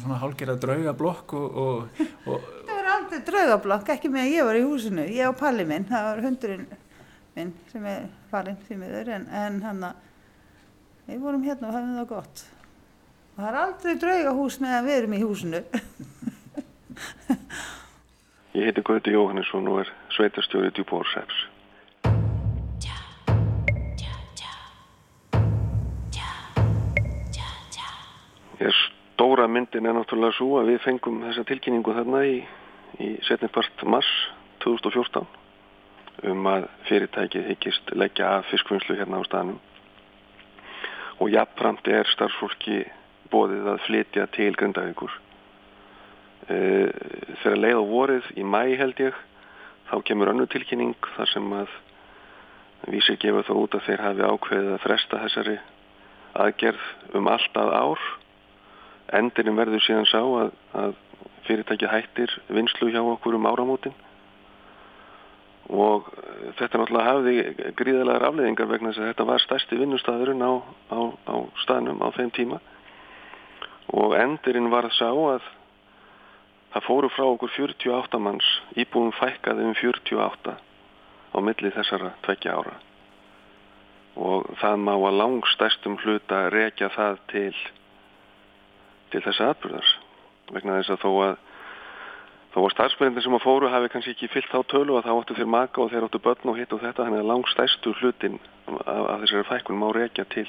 svona 0.01 0.15
hálgjörða 0.17 0.55
draugablokk 0.63 1.33
og, 1.37 1.57
og, 1.61 1.99
og... 2.25 2.47
Það 2.65 2.79
var 2.79 2.87
aldrei 2.95 3.19
draugablokk, 3.27 3.91
ekki 3.93 4.09
með 4.09 4.23
að 4.23 4.31
ég 4.33 4.47
var 4.47 4.57
í 4.57 4.63
húsinu, 4.65 5.03
ég 5.05 5.29
og 5.29 5.35
Palli 5.37 5.65
minn, 5.69 5.85
það 5.85 6.07
var 6.07 6.21
hundurinn 6.25 6.63
minn 7.35 7.51
sem 7.69 7.85
er 7.91 8.07
farinn 8.31 8.57
því 8.65 8.79
miður 8.79 9.11
en, 9.19 9.27
en 9.43 9.61
hann 9.67 9.85
að 9.91 10.01
við 11.11 11.21
vorum 11.27 11.45
hérna 11.45 11.69
og 11.69 11.77
hafðum 11.77 11.99
það 11.99 12.09
gott. 12.15 12.43
Og 13.35 13.37
það 13.37 13.49
er 13.51 13.61
aldrei 13.61 13.93
draugahús 14.07 14.59
meðan 14.65 14.89
við 14.89 14.97
erum 14.97 15.13
í 15.13 15.21
húsinu. 15.21 15.63
ég 18.57 18.65
heiti 18.65 18.87
Gauti 18.89 19.13
Jóhannesson 19.13 19.69
og 19.75 19.83
er 19.83 19.93
sveitarstjóri 20.17 20.73
Djúbórsæps. 20.73 21.50
Stóra 29.31 29.47
myndin 29.47 29.85
er 29.87 29.93
náttúrulega 29.95 30.35
svo 30.35 30.57
að 30.59 30.73
við 30.73 30.81
fengum 30.83 31.21
þessa 31.23 31.45
tilkynningu 31.47 31.93
þarna 31.95 32.19
í, 32.27 32.41
í 32.99 33.07
setnipart 33.23 33.83
mars 33.87 34.09
2014 34.59 35.23
um 36.27 36.49
að 36.51 36.65
fyrirtækið 36.89 37.47
higgist 37.47 37.93
leggja 37.95 38.27
að 38.27 38.49
fiskvinnslu 38.49 38.97
hérna 38.99 39.21
á 39.23 39.29
staðnum 39.29 39.61
og 41.23 41.31
jafnframt 41.31 41.87
er 41.87 42.11
starfsfólki 42.11 42.81
bóðið 43.31 43.71
að 43.71 43.81
flytja 43.85 44.27
til 44.35 44.51
Grindavíkur. 44.59 45.15
E, 46.51 46.59
þegar 47.39 47.61
leið 47.63 47.79
á 47.79 47.83
vorið 47.87 48.31
í 48.35 48.43
mæ 48.43 48.63
held 48.81 48.99
ég 48.99 49.15
þá 49.87 49.95
kemur 50.11 50.33
önnu 50.33 50.49
tilkynning 50.51 51.11
þar 51.15 51.31
sem 51.31 51.53
að 51.55 51.77
vísir 52.91 53.21
gefa 53.21 53.47
þá 53.47 53.53
út 53.55 53.79
að 53.79 53.87
þeir 53.87 54.09
hafi 54.09 54.27
ákveðið 54.27 54.73
að 54.75 54.83
fresta 54.89 55.23
þessari 55.23 55.61
aðgerð 56.35 57.15
um 57.15 57.31
alltaf 57.31 57.71
ár 57.71 58.11
endurinn 59.17 59.57
verður 59.59 59.83
síðan 59.85 60.07
sá 60.09 60.19
að, 60.21 60.53
að 60.77 60.95
fyrirtækið 61.47 61.91
hættir 61.91 62.33
vinslu 62.53 62.91
hjá 62.91 63.01
okkur 63.01 63.37
um 63.37 63.47
áramótin. 63.49 63.95
Og 65.71 66.09
þetta 66.59 66.81
náttúrulega 66.81 67.07
hafði 67.07 67.71
gríðalegar 67.79 68.27
afleðingar 68.27 68.69
vegna 68.71 68.91
þess 68.91 69.03
að 69.03 69.09
þetta 69.11 69.27
var 69.29 69.43
stærsti 69.43 69.79
vinnustæðurinn 69.79 70.43
á, 70.43 70.51
á, 70.91 70.99
á 71.31 71.35
staðnum 71.63 72.01
á 72.03 72.07
þeim 72.17 72.31
tíma. 72.35 72.59
Og 73.95 74.15
endurinn 74.19 74.71
var 74.71 74.89
sá 74.95 75.09
að 75.09 75.47
það 76.73 76.87
fóru 76.87 77.11
frá 77.11 77.25
okkur 77.27 77.55
48 77.55 78.19
manns. 78.19 78.47
Íbúum 78.79 79.11
fækkaði 79.15 79.67
um 79.69 79.75
48 79.79 80.55
á 81.31 81.37
milli 81.39 81.71
þessara 81.75 82.15
tveggja 82.25 82.55
ára. 82.59 82.77
Og 84.19 84.49
það 84.59 84.81
má 84.83 84.95
að 84.95 85.19
langstærstum 85.21 85.95
hluta 86.03 86.49
rekja 86.51 86.91
það 86.91 87.21
til 87.31 87.53
til 89.11 89.23
þessa 89.25 89.51
atbyrðars 89.53 89.95
vegna 90.51 90.79
þess 90.79 90.95
að 90.95 91.03
þó 91.05 91.11
að 91.25 91.33
þó 92.51 92.59
að 92.65 92.71
starfsmennir 92.73 93.23
sem 93.23 93.35
að 93.35 93.45
fóru 93.45 93.69
hafi 93.71 93.89
kannski 93.91 94.13
ekki 94.15 94.29
fyllt 94.31 94.55
á 94.55 94.59
tölu 94.67 94.97
að 94.99 95.07
þá 95.07 95.11
áttu 95.13 95.35
þeir 95.37 95.51
maka 95.53 95.83
og 95.83 95.91
þeir 95.91 96.07
áttu 96.07 96.19
börn 96.23 96.51
og 96.51 96.57
hitt 96.59 96.73
og 96.75 96.81
þetta 96.83 97.05
þannig 97.05 97.21
að 97.21 97.29
langstæstu 97.29 97.93
hlutin 98.01 98.39
af, 98.67 99.03
af 99.13 99.21
þessari 99.23 99.47
fækkun 99.47 99.79
má 99.79 99.87
reykja 99.95 100.25
til 100.33 100.47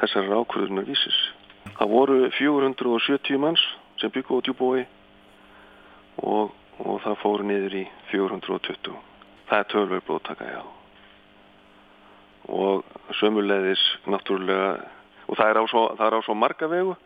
þessari 0.00 0.34
ákvöðunar 0.34 0.88
vísis. 0.88 1.18
Það 1.78 1.92
voru 1.94 2.16
470 2.34 3.38
manns 3.42 3.62
sem 4.02 4.10
byggu 4.14 4.40
á 4.42 4.44
djúbói 4.46 4.82
og, 6.26 6.50
og 6.82 7.00
það 7.06 7.22
fóru 7.22 7.46
niður 7.46 7.78
í 7.84 7.84
420. 8.10 8.98
Það 9.48 9.62
er 9.62 9.70
tölverð 9.72 10.06
blóttaka, 10.08 10.48
já. 10.50 10.62
Og 12.48 12.82
sömulegðis 13.20 13.82
náttúrulega, 14.10 14.78
og 15.28 15.38
það 15.38 15.50
er 15.52 15.60
á 15.62 15.64
svo, 15.70 15.84
það 15.94 16.06
er 16.08 16.18
á 16.18 16.20
svo 16.26 16.36
marga 16.38 16.68
vegu 16.72 16.96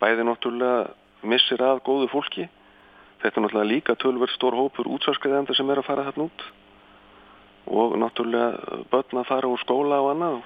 bæði 0.00 0.26
náttúrulega 0.28 1.28
missir 1.28 1.62
af 1.62 1.82
góðu 1.86 2.08
fólki. 2.12 2.48
Þetta 3.22 3.34
er 3.40 3.44
náttúrulega 3.44 3.72
líka 3.72 3.96
tölverð 3.98 4.34
stór 4.36 4.56
hópur 4.58 4.90
útsvarskriðenda 4.94 5.56
sem 5.56 5.70
er 5.70 5.82
að 5.82 5.88
fara 5.88 6.06
þarna 6.08 6.28
út. 6.28 6.46
Og 7.68 7.98
náttúrulega 8.00 8.84
börn 8.92 9.22
að 9.22 9.28
fara 9.32 9.50
úr 9.50 9.62
skóla 9.64 10.00
og 10.04 10.12
annað. 10.14 10.40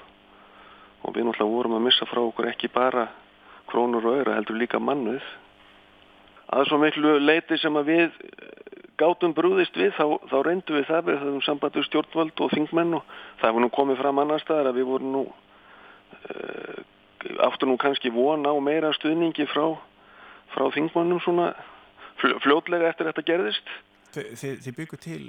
Og 1.02 1.14
við 1.14 1.28
náttúrulega 1.28 1.56
vorum 1.56 1.78
að 1.78 1.86
missa 1.88 2.08
frá 2.08 2.22
okkur 2.24 2.50
ekki 2.52 2.72
bara 2.72 3.08
krónur 3.70 4.04
og 4.06 4.20
öðra 4.20 4.36
heldur 4.38 4.58
líka 4.60 4.80
mannuð 4.82 5.24
að 6.52 6.68
svo 6.68 6.78
miklu 6.82 7.16
leiti 7.22 7.56
sem 7.60 7.76
að 7.80 7.88
við 7.88 8.16
gátum 9.00 9.32
brúðist 9.34 9.76
við 9.78 9.94
þá, 9.96 10.04
þá 10.28 10.36
reyndum 10.46 10.78
við 10.78 10.88
það 10.90 11.06
við 11.06 11.20
þessum 11.20 11.44
sambandu 11.46 11.84
stjórnvöld 11.86 12.42
og 12.44 12.52
þingmenn 12.52 12.96
og 12.98 13.14
það 13.40 13.48
hefur 13.48 13.64
nú 13.64 13.70
komið 13.72 14.00
fram 14.02 14.20
annar 14.22 14.42
staðar 14.42 14.70
að 14.70 14.80
við 14.80 14.88
vorum 14.90 15.14
nú 15.16 15.22
uh, 15.24 16.82
áttu 17.42 17.66
nú 17.66 17.76
kannski 17.80 18.11
vona 18.12 18.52
á 18.52 18.56
meira 18.62 18.92
stuðningi 18.96 19.46
frá, 19.50 19.76
frá 20.54 20.68
þingmannum 20.74 21.22
svona 21.22 21.52
fljótlega 22.20 22.90
eftir 22.90 23.08
þetta 23.11 23.26
gerðist. 23.26 23.72
Þið, 24.12 24.58
þið 24.64 24.74
byggu 24.76 24.98
til 25.00 25.22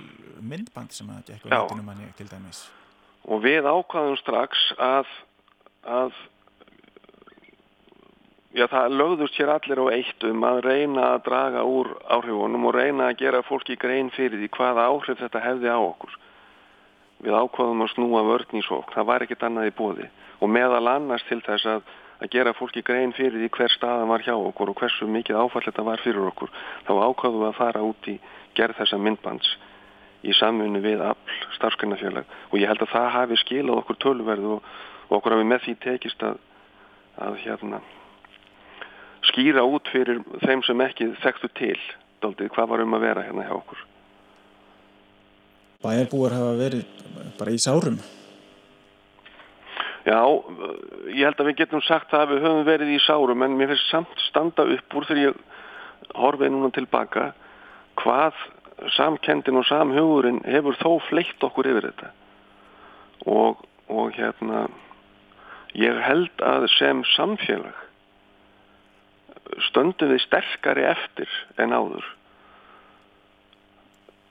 myndband 0.43 0.93
sem 0.95 1.09
að 1.13 1.31
gekk 1.31 1.47
á 1.47 1.49
nættinum 1.53 1.87
manni 1.87 2.09
til 2.17 2.27
dæmis. 2.27 2.65
Og 3.23 3.39
við 3.45 3.63
ákvaðum 3.69 4.17
strax 4.19 4.65
að, 4.75 5.11
að 5.87 6.17
já, 8.51 8.65
það 8.67 8.97
lögðust 8.99 9.39
hér 9.39 9.53
allir 9.53 9.79
á 9.79 9.85
eitt 9.95 10.27
um 10.27 10.43
að 10.49 10.59
reyna 10.67 11.05
að 11.13 11.23
draga 11.29 11.63
úr 11.63 11.93
áhrifunum 12.11 12.67
og 12.67 12.75
reyna 12.75 13.07
að 13.11 13.21
gera 13.23 13.45
fólki 13.47 13.79
grein 13.79 14.11
fyrir 14.11 14.41
því 14.41 14.51
hvaða 14.57 14.89
áhrif 14.91 15.23
þetta 15.23 15.45
hefði 15.45 15.71
á 15.71 15.79
okkur. 15.79 16.19
Við 17.23 17.39
ákvaðum 17.39 17.85
að 17.85 17.93
snúa 17.93 18.39
sók, 18.67 18.91
það 18.91 19.07
var 19.07 19.23
ekkit 19.23 19.47
annað 19.47 19.71
í 19.71 19.75
bóði 19.77 20.09
og 20.43 20.51
meðal 20.51 20.87
annars 20.91 21.23
til 21.29 21.39
þess 21.45 21.67
að, 21.71 21.83
að 22.19 22.31
gera 22.35 22.55
fólki 22.57 22.83
grein 22.83 23.15
fyrir 23.15 23.39
því 23.39 23.49
hver 23.55 23.71
staðan 23.71 24.11
var 24.11 24.23
hjá 24.25 24.33
okkur 24.35 24.73
og 24.73 24.79
hversu 24.81 25.07
mikið 25.07 25.39
áfall 25.39 25.63
þetta 25.63 25.85
var 25.87 26.03
fyrir 26.03 26.27
okkur. 26.27 26.51
Þá 26.87 26.91
ákvaðum 27.07 27.45
við 27.45 27.49
að 27.49 27.59
fara 27.59 27.83
út 27.87 28.09
í 28.11 28.17
gerð 28.57 28.81
þessa 28.81 28.99
myndbands 28.99 29.55
í 30.23 30.35
samfunni 30.35 30.83
við 30.83 31.03
afl 31.03 31.39
starfskennafélag 31.57 32.37
og 32.51 32.59
ég 32.59 32.69
held 32.71 32.83
að 32.85 32.93
það 32.93 33.09
hafi 33.17 33.39
skilað 33.41 33.81
okkur 33.81 33.99
tölverðu 34.03 34.55
og, 34.57 34.71
og 35.09 35.17
okkur 35.19 35.37
hafi 35.37 35.49
með 35.49 35.65
því 35.65 35.75
tekist 35.83 36.23
að, 36.27 36.39
að 37.23 37.39
hérna 37.43 37.81
skýra 39.31 39.63
út 39.67 39.87
fyrir 39.91 40.21
þeim 40.43 40.63
sem 40.67 40.83
ekki 40.85 41.11
þekktu 41.23 41.51
til 41.59 41.79
daldið 42.23 42.51
hvað 42.55 42.71
var 42.71 42.83
um 42.83 42.97
að 42.97 43.05
vera 43.07 43.23
hérna 43.27 43.47
hjá 43.47 43.55
okkur. 43.55 43.85
Bæjarbúar 45.83 46.35
hafa 46.37 46.51
verið 46.59 46.83
bara 47.39 47.51
í 47.51 47.59
sárum? 47.59 47.99
Já, 50.03 50.19
ég 51.15 51.23
held 51.23 51.39
að 51.39 51.47
við 51.47 51.59
getum 51.61 51.81
sagt 51.87 52.11
að 52.11 52.33
við 52.33 52.41
höfum 52.43 52.65
verið 52.67 52.89
í 52.91 52.99
sárum 52.99 53.45
en 53.45 53.55
mér 53.55 53.71
finnst 53.71 53.91
samt 53.91 54.25
standa 54.25 54.65
upp 54.67 54.97
úr 54.99 55.07
þegar 55.07 55.21
ég 55.29 55.37
horfið 56.19 56.51
núna 56.51 56.71
tilbaka 56.75 57.29
hvað 58.01 58.41
samkendin 58.97 59.61
og 59.61 59.67
samhugurinn 59.69 60.41
hefur 60.43 60.75
þó 60.81 60.89
fleitt 61.07 61.45
okkur 61.47 61.69
yfir 61.71 61.87
þetta. 61.87 62.11
Og, 63.31 63.63
og 63.87 64.11
hérna 64.17 64.65
ég 65.79 66.03
held 66.03 66.43
að 66.43 66.67
sem 66.75 67.05
samfélag 67.13 67.79
stöndum 69.69 70.11
við 70.11 70.23
sterkari 70.25 70.83
eftir 70.89 71.31
en 71.61 71.71
áður. 71.71 72.05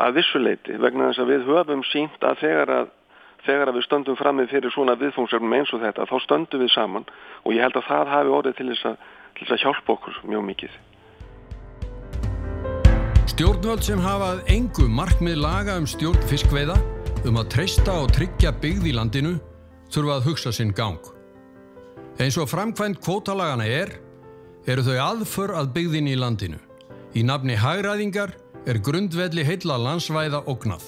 Að 0.02 0.18
vissuleiti 0.18 0.76
vegna 0.82 1.10
þess 1.10 1.22
að 1.22 1.32
við 1.32 1.48
höfum 1.48 1.84
sínt 1.88 2.24
að 2.26 2.42
þegar 2.44 2.74
að 2.76 2.98
þegar 3.46 3.72
við 3.74 3.86
stöndum 3.86 4.18
framið 4.18 4.54
fyrir 4.54 4.74
svona 4.74 4.96
viðfóngsefnum 5.00 5.58
eins 5.58 5.72
og 5.74 5.82
þetta 5.82 6.06
þá 6.10 6.16
stöndum 6.26 6.62
við 6.62 6.72
saman 6.74 7.06
og 7.42 7.54
ég 7.56 7.64
held 7.66 7.76
að 7.80 7.88
það 7.90 8.14
hafi 8.14 8.34
orðið 8.38 8.56
til 8.58 8.68
þess 8.70 8.88
að, 8.92 8.96
til 9.36 9.46
þess 9.46 9.56
að 9.56 9.62
hjálpa 9.66 9.96
okkur 9.96 10.24
mjög 10.30 10.48
mikið 10.52 10.80
Stjórnvöld 13.32 13.80
sem 13.86 14.00
hafað 14.02 14.42
engu 14.52 14.84
markmið 14.92 15.38
laga 15.40 15.78
um 15.80 15.86
stjórn 15.88 16.20
fiskveiða 16.28 16.74
um 17.24 17.38
að 17.40 17.48
treysta 17.54 17.94
og 18.02 18.10
tryggja 18.12 18.50
byggð 18.60 18.88
í 18.90 18.94
landinu 18.96 19.32
þurfa 19.92 20.18
að 20.18 20.26
hugsa 20.26 20.52
sinn 20.52 20.72
gang. 20.76 21.00
Eins 22.20 22.36
og 22.36 22.50
framkvæmt 22.50 23.00
kvótalagana 23.00 23.64
er, 23.64 23.94
eru 24.68 24.84
þau 24.84 24.98
aðför 25.06 25.54
að 25.58 25.72
byggðin 25.76 26.10
í 26.12 26.16
landinu. 26.18 26.58
Í 27.16 27.24
nafni 27.24 27.56
hagræðingar 27.56 28.34
er 28.68 28.80
grundvelli 28.84 29.44
heilla 29.48 29.78
landsvæða 29.80 30.44
ógnað. 30.50 30.84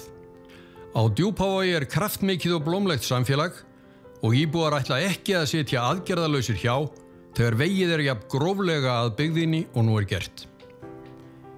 Á 0.95 1.11
djúpávagi 1.11 1.73
er 1.75 1.83
kraftmikið 1.91 2.53
og 2.55 2.61
blómlegt 2.69 3.03
samfélag 3.03 3.57
og 4.23 4.31
íbúar 4.31 4.77
ætla 4.77 5.01
ekki 5.03 5.33
að 5.35 5.49
setja 5.51 5.81
aðgerðalöysir 5.89 6.55
hjá 6.55 6.87
þegar 7.35 7.57
vegið 7.59 7.91
er 7.97 8.03
jafn 8.05 8.29
gróflega 8.31 8.93
að 9.01 9.11
byggðinni 9.17 9.59
og 9.75 9.83
nú 9.83 9.97
er 9.99 10.07
gert. 10.07 10.45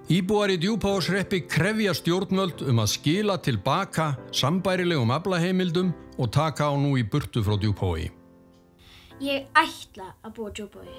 Íbúar 0.10 0.56
í 0.56 0.58
djúpáðsreppi 0.64 1.44
krefja 1.52 1.94
stjórnvöld 1.94 2.66
um 2.66 2.82
að 2.82 2.90
skila 2.96 3.38
tilbaka 3.38 4.16
sambærilegum 4.34 5.14
aflaheimildum 5.14 5.94
og 6.18 6.34
taka 6.34 6.72
á 6.72 6.74
nú 6.74 6.98
í 6.98 7.06
burtu 7.06 7.46
frá 7.46 7.62
djúpái. 7.62 8.10
Ég 9.22 9.46
ætla 9.54 10.16
að 10.26 10.34
búa 10.34 10.50
djúpái. 10.50 10.90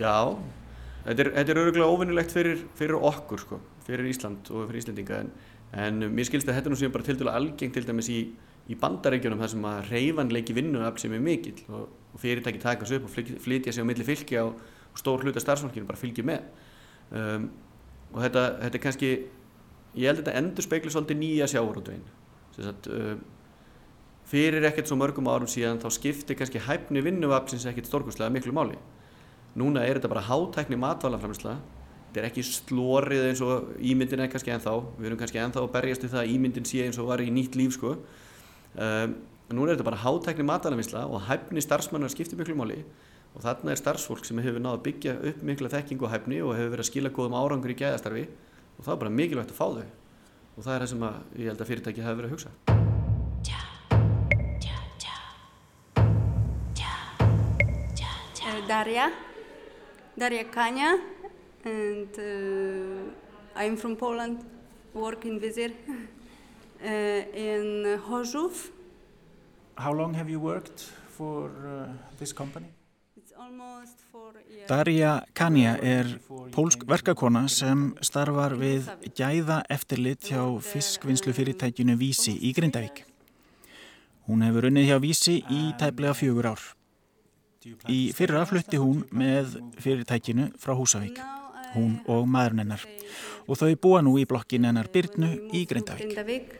Já, 0.00 0.32
þetta 1.04 1.26
er, 1.26 1.30
þetta 1.38 1.54
er 1.54 1.62
öruglega 1.64 1.90
óvinnilegt 1.90 2.32
fyrir, 2.34 2.64
fyrir 2.78 2.98
okkur, 2.98 3.44
sko, 3.44 3.60
fyrir 3.86 4.08
Ísland 4.10 4.50
og 4.50 4.66
fyrir 4.68 4.82
Íslandinga 4.82 5.20
en, 5.24 5.30
en 5.84 6.08
mér 6.14 6.28
skilst 6.28 6.48
að 6.48 6.60
þetta 6.60 6.72
nú 6.72 6.80
séum 6.80 6.94
bara 6.94 7.06
til 7.06 7.18
dæla 7.20 7.36
algengt 7.38 7.76
til 7.76 7.86
dæmis 7.88 8.10
í 8.12 8.20
í 8.64 8.76
bandaríkjunum 8.80 9.40
þar 9.42 9.50
sem 9.52 9.66
að 9.68 9.90
reyfanleiki 9.90 10.54
vinnuafl 10.56 11.02
sem 11.02 11.12
er 11.12 11.20
mikill 11.20 11.60
og, 11.68 11.90
og 12.14 12.22
fyrirtæki 12.22 12.62
taka 12.62 12.86
þessu 12.86 13.00
upp 13.00 13.10
og 13.10 13.42
flytja 13.44 13.74
sig 13.74 13.84
á 13.84 13.88
milli 13.88 14.06
fylki 14.06 14.38
og 14.40 14.56
stór 14.96 15.24
hluta 15.24 15.42
starfsfólkinu 15.42 15.88
bara 15.88 16.00
fylgja 16.00 16.24
með. 16.24 16.46
Um, 17.12 17.50
og 18.14 18.22
þetta, 18.24 18.44
þetta 18.62 18.78
er 18.78 18.84
kannski 18.86 19.10
ég 19.12 20.08
held 20.08 20.22
að 20.22 20.22
þetta 20.22 20.36
endur 20.40 20.66
speikla 20.66 20.94
svolítið 20.94 21.20
nýja 21.20 21.48
sjáurútvegin 21.52 22.06
um, 22.64 23.22
fyrir 24.30 24.64
ekkert 24.70 24.88
svo 24.88 24.98
mörgum 24.98 25.28
árum 25.28 25.50
síðan 25.50 25.82
þá 25.82 25.88
skiptir 25.92 26.38
kannski 26.38 26.62
hæfni 26.64 27.02
vinnuaflsins 27.04 27.66
ekkert 27.68 27.90
stórkustlega 27.90 28.32
miklu 28.32 28.54
máli 28.56 28.78
núna 29.58 29.84
er 29.86 29.98
þetta 29.98 30.12
bara 30.12 30.26
hátækni 30.28 30.78
matvælaframsla 30.82 31.58
þetta 32.14 32.22
er 32.22 32.30
ekki 32.30 32.44
slórið 32.46 33.24
eins 33.26 33.40
og 33.42 33.72
ímyndin 33.82 34.22
er 34.22 34.28
kannski 34.30 34.52
ennþá. 34.54 34.74
Við 35.00 35.08
erum 35.08 35.18
kannski 35.18 35.40
ennþá 35.42 35.64
að 35.64 35.72
berjast 35.74 36.04
í 36.06 36.10
það 36.12 36.20
að 36.20 36.30
ímyndin 36.30 36.68
sé 36.70 36.84
eins 36.84 36.98
og 37.02 37.08
var 37.08 37.18
í 37.24 37.26
nýtt 37.34 37.58
líf 37.58 37.74
sko. 37.74 37.96
Um, 38.78 39.16
nú 39.50 39.66
er 39.66 39.74
þetta 39.74 39.86
bara 39.88 39.98
hátækni 39.98 40.46
matalavisla 40.46 41.02
og 41.10 41.26
hæfni 41.26 41.64
starfsmannar 41.64 42.12
skiptir 42.14 42.38
miklu 42.38 42.54
máli. 42.60 42.78
Og 43.34 43.42
þarna 43.42 43.74
er 43.74 43.82
starfsfólk 43.82 44.22
sem 44.28 44.38
hefur 44.38 44.62
náðu 44.62 44.78
að 44.78 44.84
byggja 44.86 45.16
upp 45.32 45.42
mikla 45.42 45.72
þekkingu 45.74 46.06
og 46.06 46.14
hæfni 46.14 46.38
og 46.38 46.54
hefur 46.54 46.70
verið 46.76 46.84
að 46.86 46.90
skila 46.92 47.14
góðum 47.18 47.34
árangur 47.40 47.74
í 47.74 47.78
gæðastarfi. 47.82 48.24
Og 48.78 48.86
það 48.86 48.94
er 48.94 49.02
bara 49.02 49.16
mikilvægt 49.18 49.50
að 49.50 49.58
fá 49.58 49.66
þau. 49.74 49.90
Og 50.54 50.62
það 50.62 50.74
er 50.76 50.80
það 50.84 50.90
sem 50.94 51.06
að, 51.10 51.20
ég 51.34 51.50
held 51.50 51.66
að 51.66 51.70
fyrirtæki 51.72 52.06
hefur 52.06 52.22
verið 52.22 52.30
að 52.30 52.36
hugsa. 52.38 52.50
Darja 58.64 59.10
Darja 60.16 60.44
Kania 60.44 61.00
and 61.64 62.08
uh, 62.18 63.60
I'm 63.60 63.76
from 63.76 63.96
Poland 63.96 64.44
work 64.94 65.24
in 65.24 65.40
Vizir 65.40 65.72
uh, 65.88 66.88
in 66.88 67.98
Horzów. 68.06 68.70
How 69.76 69.92
long 69.92 70.14
have 70.14 70.30
you 70.30 70.38
worked 70.38 70.80
for 71.08 71.50
uh, 71.50 71.88
this 72.18 72.32
company? 72.32 72.66
Darja 74.68 75.24
Kanja 75.34 75.74
er 75.82 76.06
pólsk 76.54 76.86
verkakona 76.86 77.48
sem 77.48 77.90
starfar 78.00 78.54
við 78.54 78.86
gæða 79.18 79.64
eftirlit 79.68 80.30
hjá 80.30 80.46
fiskvinnslufyrirtækinu 80.62 81.98
Vísi 81.98 82.38
í 82.38 82.54
Grindavík. 82.54 83.02
Hún 84.30 84.46
hefur 84.46 84.70
unnið 84.70 84.92
hjá 84.92 85.02
Vísi 85.02 85.36
í 85.50 85.74
tæplega 85.80 86.14
fjögur 86.14 86.54
ár. 86.54 86.62
Í 87.88 88.00
fyrra 88.12 88.42
flutti 88.48 88.76
hún 88.80 89.04
með 89.14 89.56
fyrirtækinu 89.80 90.50
frá 90.60 90.74
Húsavík, 90.76 91.20
hún 91.72 91.96
og 92.10 92.26
maðurinn 92.28 92.64
hennar. 92.64 92.82
Og 93.48 93.56
þau 93.60 93.70
búa 93.80 94.02
nú 94.04 94.18
í 94.20 94.26
blokkin 94.28 94.66
hennar 94.68 94.90
Byrnu 94.92 95.30
í 95.52 95.64
Grindavík. 95.68 96.58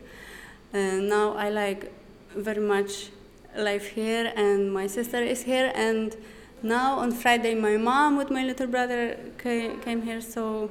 Uh, 0.73 0.99
now 1.05 1.35
I 1.37 1.49
like 1.49 1.91
very 2.35 2.61
much 2.61 3.11
life 3.55 3.87
here 3.95 4.33
and 4.35 4.73
my 4.73 4.87
sister 4.87 5.21
is 5.23 5.43
here 5.43 5.71
and 5.75 6.17
now 6.61 6.99
on 6.99 7.11
Friday 7.11 7.55
my 7.55 7.77
mom 7.77 8.17
with 8.17 8.29
my 8.29 8.43
little 8.43 8.67
brother 8.67 9.15
came 9.37 10.01
here 10.01 10.19
so 10.19 10.69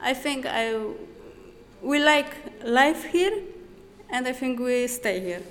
I 0.00 0.14
think 0.14 0.46
I 0.46 0.74
we 1.82 2.00
like 2.00 2.34
life 2.64 3.04
here 3.04 3.42
and 4.08 4.26
I 4.26 4.32
think 4.32 4.58
we 4.58 4.86
stay 4.86 5.20
here. 5.20 5.42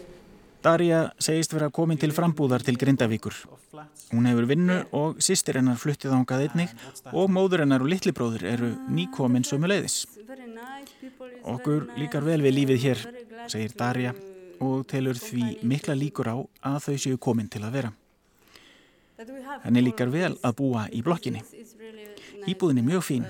Darja 0.60 1.14
segist 1.24 1.54
vera 1.56 1.70
komin 1.72 2.00
til 2.00 2.12
frambúðar 2.12 2.64
til 2.68 2.76
Grindavíkur. 2.80 3.36
Hún 4.12 4.26
hefur 4.28 4.48
vinnu 4.50 4.82
og 4.96 5.22
sýstir 5.24 5.56
hennar 5.60 5.80
fluttið 5.80 6.16
ángað 6.18 6.50
einnig 6.50 6.74
og 7.14 7.32
móður 7.32 7.64
hennar 7.64 7.86
og 7.86 7.92
litlibróður 7.94 8.44
eru 8.50 8.74
nýkomin 8.92 9.48
sömu 9.48 9.70
leiðis. 9.72 10.02
Okkur 11.48 11.88
líkar 11.96 12.28
vel 12.28 12.42
við 12.44 12.58
lífið 12.58 12.84
hér, 12.84 13.06
segir 13.48 13.78
Darja 13.80 14.14
og 14.60 14.84
telur 14.92 15.16
því 15.16 15.62
mikla 15.64 15.96
líkur 15.96 16.28
á 16.28 16.38
að 16.74 16.80
þau 16.90 16.98
séu 17.06 17.18
komin 17.18 17.48
til 17.48 17.64
að 17.64 17.80
vera. 17.80 17.94
Henni 19.64 19.84
líkar 19.88 20.12
vel 20.12 20.36
að 20.44 20.58
búa 20.60 20.88
í 20.92 21.00
blokkinni. 21.04 21.46
Íbúðin 22.52 22.84
er 22.84 22.90
mjög 22.92 23.08
fín. 23.08 23.28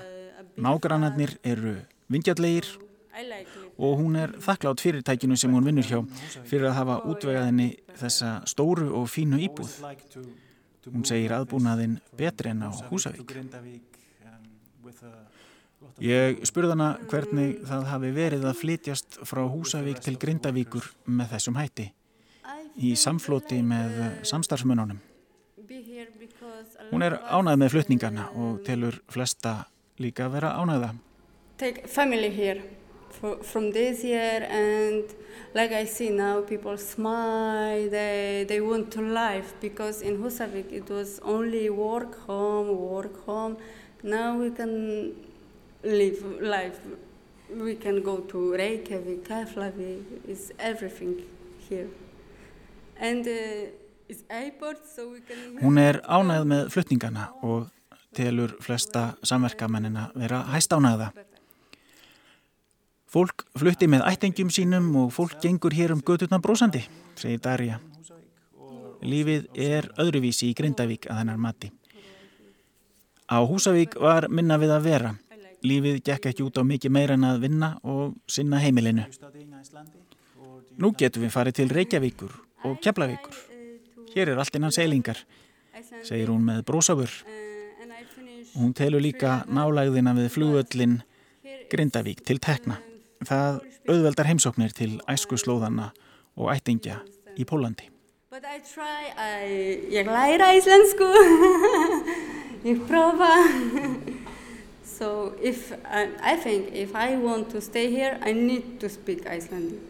Nágrannarnir 0.58 1.38
eru 1.46 1.78
vingjallegir 2.10 2.66
og 3.80 4.00
hún 4.00 4.16
er 4.20 4.34
þakklátt 4.44 4.82
fyrirtækinu 4.84 5.36
sem 5.40 5.52
hún 5.54 5.64
vinnur 5.64 5.86
hjá 5.88 6.00
fyrir 6.44 6.68
að 6.68 6.76
hafa 6.76 6.96
útvegað 7.08 7.46
henni 7.48 7.68
þessa 7.96 8.32
stóru 8.48 8.90
og 8.98 9.08
fínu 9.08 9.40
íbúð. 9.46 9.78
Hún 10.90 11.06
segir 11.08 11.32
aðbúnaðinn 11.36 11.98
betri 12.16 12.52
en 12.52 12.66
á 12.68 12.70
Húsavík. 12.90 13.32
Ég 16.00 16.42
spurði 16.48 16.74
hana 16.74 16.90
hvernig 17.08 17.60
það 17.68 17.86
hafi 17.88 18.10
verið 18.16 18.44
að 18.48 18.58
flytjast 18.60 19.20
frá 19.28 19.42
Húsavík 19.48 20.00
til 20.04 20.16
Grindavíkur 20.20 20.90
með 21.08 21.36
þessum 21.36 21.60
hætti 21.60 21.90
í 22.80 22.94
samflóti 22.96 23.60
með 23.64 23.96
samstarfsmununum. 24.28 25.00
Hún 26.90 27.04
er 27.06 27.16
ánæð 27.30 27.60
með 27.62 27.72
flutningarna 27.74 28.28
og 28.36 28.60
telur 28.66 28.96
flesta 29.12 29.64
líka 30.00 30.28
vera 30.32 30.52
ánæða. 30.58 30.94
Take 31.60 31.88
family 31.88 32.30
here 32.32 32.79
from 33.42 33.70
this 33.72 34.02
year 34.04 34.46
and 34.48 35.04
like 35.54 35.72
I 35.72 35.84
see 35.84 36.10
now 36.10 36.42
people 36.42 36.76
smile, 36.76 37.88
they, 37.90 38.44
they 38.48 38.60
want 38.60 38.90
to 38.92 39.02
live 39.02 39.52
because 39.60 40.02
in 40.02 40.18
Húsavík 40.18 40.72
it 40.72 40.88
was 40.88 41.20
only 41.22 41.70
work 41.70 42.18
home, 42.26 42.68
work 42.78 43.24
home. 43.26 43.56
Now 44.02 44.38
we 44.38 44.50
can 44.50 45.14
live 45.82 46.40
life. 46.40 46.78
We 47.50 47.74
can 47.74 48.02
go 48.02 48.18
to 48.18 48.54
Reykjavik, 48.54 49.24
Keflavik, 49.24 50.04
it's 50.28 50.52
everything 50.58 51.22
here. 51.68 51.88
And 52.96 53.26
uh, 53.26 53.70
it's 54.08 54.22
airport 54.30 54.86
so 54.86 55.08
we 55.10 55.20
can... 55.20 55.58
Hún 55.60 55.78
er 55.78 56.00
ánægð 56.06 56.46
með 56.46 56.70
flutningana 56.70 57.26
og 57.42 57.66
telur 58.14 58.54
flesta 58.62 59.16
samverkamennina 59.22 60.12
vera 60.14 60.44
hæst 60.54 60.72
ánægða. 60.72 61.10
Fólk 63.10 63.42
flutti 63.58 63.88
með 63.90 64.04
ættingjum 64.06 64.52
sínum 64.54 64.84
og 65.00 65.08
fólk 65.10 65.40
gengur 65.42 65.74
hér 65.74 65.90
um 65.96 66.02
gödurna 66.06 66.38
brósandi, 66.38 66.84
segir 67.18 67.40
Darja. 67.42 67.80
Lífið 69.02 69.48
er 69.58 69.88
öðruvísi 69.98 70.50
í 70.50 70.54
Grindavík 70.54 71.08
að 71.10 71.18
hennar 71.22 71.40
mati. 71.42 71.72
Á 73.26 73.42
Húsavík 73.42 73.96
var 73.98 74.28
minna 74.30 74.58
við 74.62 74.74
að 74.76 74.86
vera. 74.86 75.10
Lífið 75.66 75.98
gekk 76.06 76.28
ekki 76.30 76.44
út 76.46 76.60
á 76.60 76.62
mikið 76.62 76.94
meira 76.94 77.16
en 77.18 77.26
að 77.26 77.40
vinna 77.48 77.70
og 77.82 78.14
sinna 78.30 78.60
heimilinu. 78.62 79.06
Nú 80.78 80.92
getum 80.94 81.24
við 81.26 81.34
farið 81.34 81.58
til 81.58 81.68
Reykjavíkur 81.74 82.36
og 82.68 82.78
Keflavíkur. 82.84 83.34
Hér 84.14 84.32
er 84.32 84.42
allt 84.42 84.54
innan 84.54 84.74
seilingar, 84.74 85.18
segir 86.06 86.30
hún 86.30 86.46
með 86.46 86.62
brósafur. 86.70 87.10
Hún 88.54 88.70
telur 88.74 89.02
líka 89.02 89.40
nálægðina 89.50 90.14
við 90.14 90.30
flugöllin 90.36 90.96
Grindavík 91.70 92.22
til 92.26 92.38
tekna. 92.38 92.78
Það 93.28 93.60
auðveldar 93.90 94.28
heimsóknir 94.30 94.72
til 94.76 94.94
æsku 95.10 95.36
slóðana 95.40 95.90
og 96.40 96.52
ættingja 96.54 97.02
í 97.36 97.44
Pólandi. 97.44 97.90
I 98.30 98.60
try, 98.64 99.10
I, 99.18 99.90
ég 99.92 100.06
læra 100.08 100.52
íslensku, 100.56 101.08
ég 102.70 102.80
prófa. 102.88 103.32
so 104.96 105.34
if, 105.42 105.72
I, 105.84 106.08
I 106.22 106.36
think 106.36 106.72
if 106.72 106.94
I 106.94 107.16
want 107.16 107.50
to 107.50 107.60
stay 107.60 107.90
here, 107.90 108.18
I 108.22 108.32
need 108.32 108.78
to 108.80 108.88
speak 108.88 109.26
Icelandic. 109.26 109.80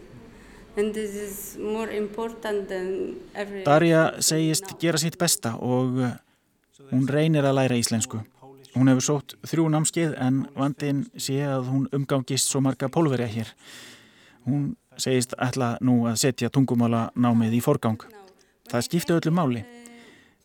And 0.75 0.93
this 0.93 1.15
is 1.15 1.57
more 1.59 1.91
important 1.91 2.67
than 2.67 3.19
every... 3.35 3.63
Darja 3.63 4.21
segist 4.23 4.75
gera 4.79 4.99
sitt 4.99 5.17
besta 5.19 5.57
og 5.59 5.99
uh, 5.99 6.13
hún 6.91 7.07
reynir 7.11 7.43
að 7.47 7.57
læra 7.59 7.79
íslensku. 7.79 8.21
Hún 8.75 8.87
hefur 8.87 9.03
sótt 9.03 9.35
þrjú 9.47 9.67
námskeið 9.73 10.13
en 10.23 10.45
vandin 10.55 11.03
sé 11.19 11.41
að 11.43 11.67
hún 11.71 11.87
umgangist 11.95 12.47
svo 12.47 12.61
marga 12.63 12.87
pólverja 12.87 13.27
hér. 13.27 13.49
Hún 14.47 14.75
segist 14.97 15.35
ætla 15.37 15.75
nú 15.83 16.05
að 16.07 16.21
setja 16.23 16.49
tungumála 16.49 17.09
námið 17.15 17.57
í 17.57 17.61
forgang. 17.63 17.99
Það 18.71 18.85
skipti 18.87 19.15
öllu 19.17 19.33
máli. 19.35 19.65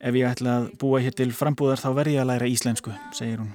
Ef 0.00 0.18
ég 0.18 0.26
ætla 0.28 0.58
að 0.60 0.66
búa 0.80 1.00
hér 1.00 1.14
til 1.16 1.30
frambúðar 1.32 1.80
þá 1.80 1.88
verði 1.96 2.16
ég 2.16 2.24
að 2.24 2.30
læra 2.32 2.50
íslensku, 2.50 2.92
segir 3.16 3.40
hún. 3.40 3.54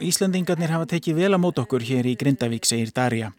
Íslandingarnir 0.00 0.72
hafa 0.72 0.86
tekið 0.94 1.18
vel 1.18 1.34
að 1.34 1.42
móta 1.42 1.64
okkur 1.66 1.84
hér 1.84 2.06
í 2.08 2.14
Grindavík, 2.16 2.64
segir 2.64 2.94
Darja. 2.96 3.34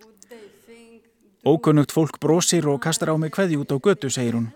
Ókunnugt 1.41 1.95
fólk 1.95 2.19
brosir 2.21 2.67
og 2.69 2.83
kastar 2.83 3.09
á 3.09 3.15
mig 3.17 3.33
hveði 3.33 3.57
út 3.57 3.73
á 3.73 3.77
götu, 3.81 4.11
segir 4.13 4.37
hún. 4.37 4.51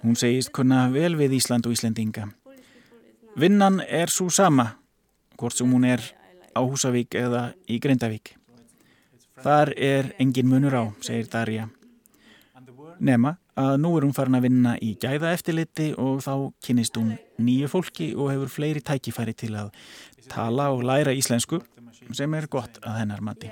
Hún 0.00 0.16
segist 0.16 0.52
kunna 0.54 0.86
vel 0.94 1.12
við 1.18 1.36
Ísland 1.42 1.66
og 1.68 1.76
Íslandinga. 1.76 2.30
Vinnan 3.34 3.80
er 3.82 4.12
svo 4.14 4.28
sama, 4.30 4.76
hvort 5.38 5.56
sem 5.58 5.70
hún 5.70 5.84
er 5.88 6.02
á 6.54 6.62
Húsavík 6.62 7.16
eða 7.18 7.48
í 7.66 7.80
Grindavík. 7.82 8.36
Þar 9.42 9.72
er 9.74 10.12
engin 10.22 10.46
munur 10.46 10.76
á, 10.78 10.84
segir 11.02 11.26
Darja. 11.32 11.66
Nema 13.02 13.34
að 13.58 13.76
nú 13.82 13.90
er 13.98 14.06
hún 14.06 14.14
farin 14.14 14.38
að 14.38 14.46
vinna 14.46 14.76
í 14.78 14.94
gæða 15.02 15.32
eftirliti 15.34 15.90
og 15.98 16.22
þá 16.22 16.34
kynist 16.62 16.94
hún 16.98 17.16
nýju 17.42 17.70
fólki 17.70 18.12
og 18.14 18.30
hefur 18.30 18.52
fleiri 18.54 18.82
tækifæri 18.86 19.34
til 19.34 19.54
að 19.58 19.72
tala 20.30 20.70
og 20.70 20.84
læra 20.86 21.14
íslensku 21.14 21.58
sem 22.14 22.34
er 22.38 22.46
gott 22.50 22.78
að 22.86 23.00
hennar 23.02 23.22
mati. 23.22 23.50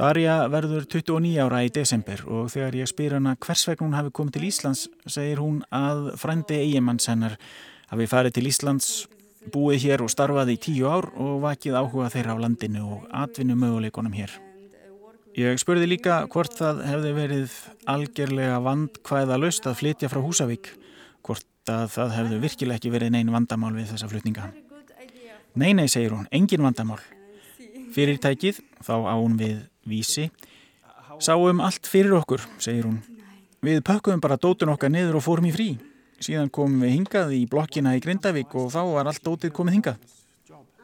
Darja 0.00 0.46
verður 0.48 0.86
29 0.88 1.36
ára 1.44 1.60
í 1.66 1.72
desember 1.74 2.22
og 2.24 2.48
þegar 2.52 2.78
ég 2.80 2.88
spyr 2.88 3.18
hana 3.18 3.36
hvers 3.36 3.66
vegna 3.68 3.86
hún 3.86 3.98
hafi 3.98 4.12
komið 4.16 4.38
til 4.38 4.46
Íslands 4.48 4.86
segir 5.04 5.42
hún 5.44 5.60
að 5.68 6.14
frændi 6.20 6.56
eigimanns 6.62 7.10
hennar 7.10 7.36
hafi 7.90 8.06
farið 8.10 8.36
til 8.36 8.46
Íslands, 8.50 8.90
búið 9.50 9.86
hér 9.86 10.04
og 10.04 10.12
starfaði 10.12 10.56
í 10.56 10.60
tíu 10.62 10.88
ár 10.90 11.08
og 11.16 11.40
vakið 11.44 11.78
áhuga 11.80 12.10
þeirra 12.12 12.36
á 12.36 12.42
landinu 12.42 12.86
og 12.96 13.04
atvinnu 13.10 13.56
möguleikonum 13.58 14.14
hér. 14.14 14.32
Ég 15.38 15.60
spurði 15.62 15.86
líka 15.86 16.24
hvort 16.30 16.56
það 16.58 16.82
hefði 16.88 17.10
verið 17.14 17.52
algjörlega 17.88 18.58
vandkvæða 18.66 19.38
löst 19.38 19.66
að 19.70 19.78
flytja 19.78 20.10
frá 20.10 20.18
Húsavík, 20.24 20.72
hvort 21.22 21.70
að 21.70 21.86
það 21.94 22.16
hefði 22.16 22.40
virkilega 22.42 22.80
ekki 22.80 22.92
verið 22.92 23.14
neyn 23.14 23.30
vandamál 23.32 23.72
við 23.76 23.92
þessa 23.92 24.10
flutninga. 24.10 24.50
Nei, 25.54 25.72
nei, 25.74 25.86
segir 25.90 26.14
hún, 26.14 26.26
engin 26.34 26.62
vandamál. 26.62 27.00
Fyrirtækið, 27.94 28.60
þá 28.86 28.94
á 29.06 29.14
hún 29.18 29.38
við 29.38 29.62
vísi, 29.86 30.28
sáum 31.22 31.62
allt 31.62 31.88
fyrir 31.90 32.14
okkur, 32.20 32.42
segir 32.62 32.86
hún. 32.86 33.00
Við 33.62 33.82
pökkum 33.86 34.22
bara 34.22 34.38
dótun 34.40 34.72
okkar 34.74 34.92
niður 34.92 35.18
og 35.18 35.26
fórum 35.26 35.48
í 35.50 35.54
frí. 35.54 35.70
Síðan 36.20 36.50
komum 36.52 36.82
við 36.84 36.98
hingað 36.98 37.30
í 37.32 37.44
blokkina 37.48 37.94
í 37.96 38.00
Grindavík 38.04 38.52
og 38.60 38.68
þá 38.74 38.80
var 38.92 39.08
allt 39.08 39.22
dótið 39.24 39.54
komið 39.56 39.76
hingað. 39.78 40.02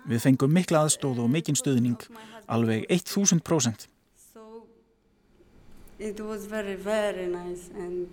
Við 0.06 0.22
fengum 0.22 0.54
mikla 0.54 0.86
aðstóð 0.86 1.20
og 1.24 1.28
mikinn 1.28 1.58
stuðning, 1.58 2.00
alveg 2.48 2.86
1000%. 2.88 3.88
It 5.98 6.20
was 6.20 6.46
very, 6.46 6.76
very 6.76 7.26
nice 7.26 7.70
and 7.74 8.08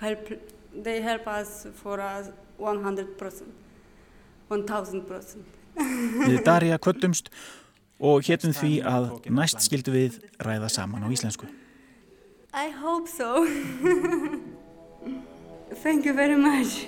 help, 0.00 0.28
they 0.72 1.00
help 1.00 1.26
us 1.28 1.66
for 1.74 2.00
us 2.00 2.30
100%, 2.58 3.42
1000%. 4.48 5.44
Við 6.28 6.40
Darja 6.44 6.78
kvöttumst 6.80 7.30
og 8.02 8.24
héttum 8.26 8.52
því 8.56 8.80
að 8.84 9.12
næst 9.32 9.62
skildu 9.64 9.94
við 9.94 10.18
ræða 10.42 10.72
saman 10.72 11.04
á 11.04 11.08
íslensku. 11.08 11.48
I 12.52 12.68
hope 12.76 13.08
so. 13.08 13.46
Thank 15.74 16.04
you 16.04 16.12
very 16.12 16.36
much. 16.36 16.86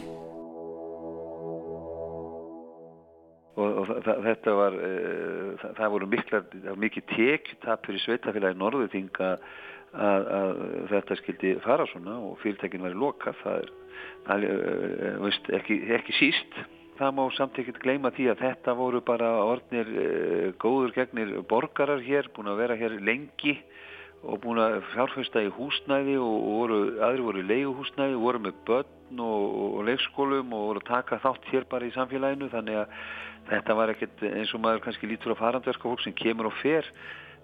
Og, 3.54 3.76
og 3.80 3.90
þetta 4.04 4.52
var, 4.58 4.74
uh, 4.74 5.54
það, 5.60 5.74
það 5.78 5.92
voru 5.94 6.08
miklar, 6.10 6.44
það 6.50 6.68
var 6.68 6.80
mikið 6.82 7.06
tekjutap 7.12 7.86
fyrir 7.86 8.02
sveitafélagi 8.02 8.58
Norðuþing 8.58 9.20
að, 9.22 9.44
að, 9.94 10.26
að 10.38 10.62
þetta 10.90 11.18
skildi 11.20 11.52
fara 11.64 11.86
svona 11.92 12.16
og 12.18 12.34
fyrirtækin 12.42 12.82
var 12.82 12.96
í 12.96 12.98
loka, 12.98 13.34
það 13.44 13.60
er, 13.62 13.70
það 14.26 14.48
er 14.48 14.64
uh, 14.64 15.20
veist, 15.22 15.52
ekki, 15.60 15.78
ekki 15.96 16.16
síst. 16.18 16.58
Það 16.98 17.14
má 17.16 17.24
samt 17.34 17.56
ekkert 17.58 17.80
gleyma 17.82 18.12
því 18.14 18.28
að 18.30 18.42
þetta 18.42 18.74
voru 18.78 19.00
bara 19.06 19.30
orðnir 19.46 19.94
uh, 19.94 20.50
góður 20.60 20.92
gegnir 20.98 21.36
borgarar 21.48 22.02
hér, 22.04 22.28
búin 22.34 22.52
að 22.52 22.60
vera 22.66 22.78
hér 22.82 22.98
lengi 23.00 23.56
og 24.24 24.40
búin 24.40 24.60
að 24.62 24.78
fjárfesta 24.92 25.42
í 25.44 25.50
húsnæði 25.52 26.14
og, 26.20 26.34
voru, 26.44 26.78
aðri 27.04 27.24
voru 27.26 27.42
í 27.42 27.48
leiguhúsnæði, 27.50 28.16
voru 28.20 28.40
með 28.46 28.62
börn 28.68 29.20
og, 29.20 29.58
og 29.64 29.82
leikskólum 29.88 30.54
og 30.56 30.64
voru 30.70 30.82
að 30.82 30.88
taka 30.88 31.20
þátt 31.24 31.50
hér 31.50 31.66
bara 31.70 31.88
í 31.88 31.92
samfélaginu. 31.94 32.48
Þannig 32.52 32.80
að 32.80 32.96
þetta 33.50 33.76
var 33.80 33.92
ekkert 33.92 34.24
eins 34.30 34.54
og 34.56 34.64
maður 34.64 34.86
kannski 34.86 35.10
lítur 35.10 35.36
á 35.36 35.42
farandverska 35.42 35.90
fólk 35.90 36.04
sem 36.04 36.16
kemur 36.16 36.48
og 36.48 36.56
fer. 36.62 36.88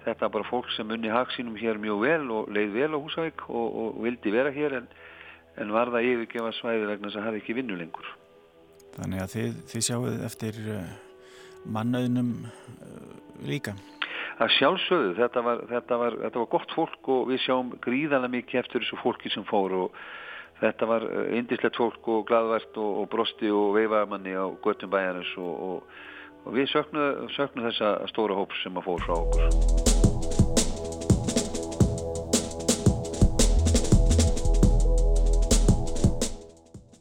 Þetta 0.07 0.27
var 0.27 0.35
bara 0.39 0.49
fólk 0.49 0.73
sem 0.73 0.97
unni 0.97 1.13
haksínum 1.13 1.59
hér 1.61 1.81
mjög 1.83 2.01
vel 2.07 2.25
og 2.33 2.51
leið 2.57 2.75
vel 2.79 2.91
á 2.97 2.99
Húsavík 2.99 3.45
og, 3.51 3.69
og 3.83 4.01
vildi 4.07 4.33
vera 4.33 4.53
hér 4.55 4.79
en, 4.81 4.89
en 5.61 5.77
var 5.77 5.93
það 5.93 6.09
yfirgefa 6.15 6.55
svæði 6.57 6.89
vegna 6.89 7.11
þess 7.11 7.21
að 7.21 7.29
hafi 7.29 7.43
ekki 7.45 7.59
vinnu 7.61 7.77
lengur. 7.77 8.09
Þannig 8.97 9.23
að 9.27 9.35
þið, 9.37 9.63
þið 9.71 9.87
sjáuð 9.91 10.27
eftir 10.27 10.65
uh, 10.65 10.93
mannauðnum 11.77 12.33
uh, 12.49 13.11
líka 13.45 13.77
að 14.41 14.53
sjálfsögðu, 14.57 15.13
þetta 15.19 15.43
var, 15.45 15.59
þetta, 15.69 15.97
var, 16.01 16.15
þetta 16.25 16.41
var 16.41 16.51
gott 16.55 16.71
fólk 16.73 17.09
og 17.13 17.27
við 17.29 17.43
sjáum 17.45 17.75
gríðarlega 17.85 18.33
mikið 18.39 18.61
eftir 18.63 18.85
þessu 18.85 19.01
fólki 19.03 19.33
sem 19.35 19.45
fór 19.49 19.75
og 19.77 19.99
þetta 20.63 20.89
var 20.89 21.05
indislegt 21.37 21.77
fólk 21.77 22.09
og 22.09 22.25
gladvært 22.29 22.81
og, 22.81 23.03
og 23.03 23.11
brosti 23.13 23.53
og 23.53 23.75
veifamanni 23.77 24.33
á 24.33 24.49
göttum 24.65 24.93
bæjarins 24.93 25.35
og, 25.41 25.53
og, 25.69 25.79
og 26.47 26.57
við 26.57 26.73
söknum 26.73 27.67
þessa 27.69 27.93
stóra 28.13 28.39
hóps 28.39 28.65
sem 28.65 28.81
að 28.81 28.89
fór 28.89 29.05
frá 29.05 29.15
okkur. 29.21 29.45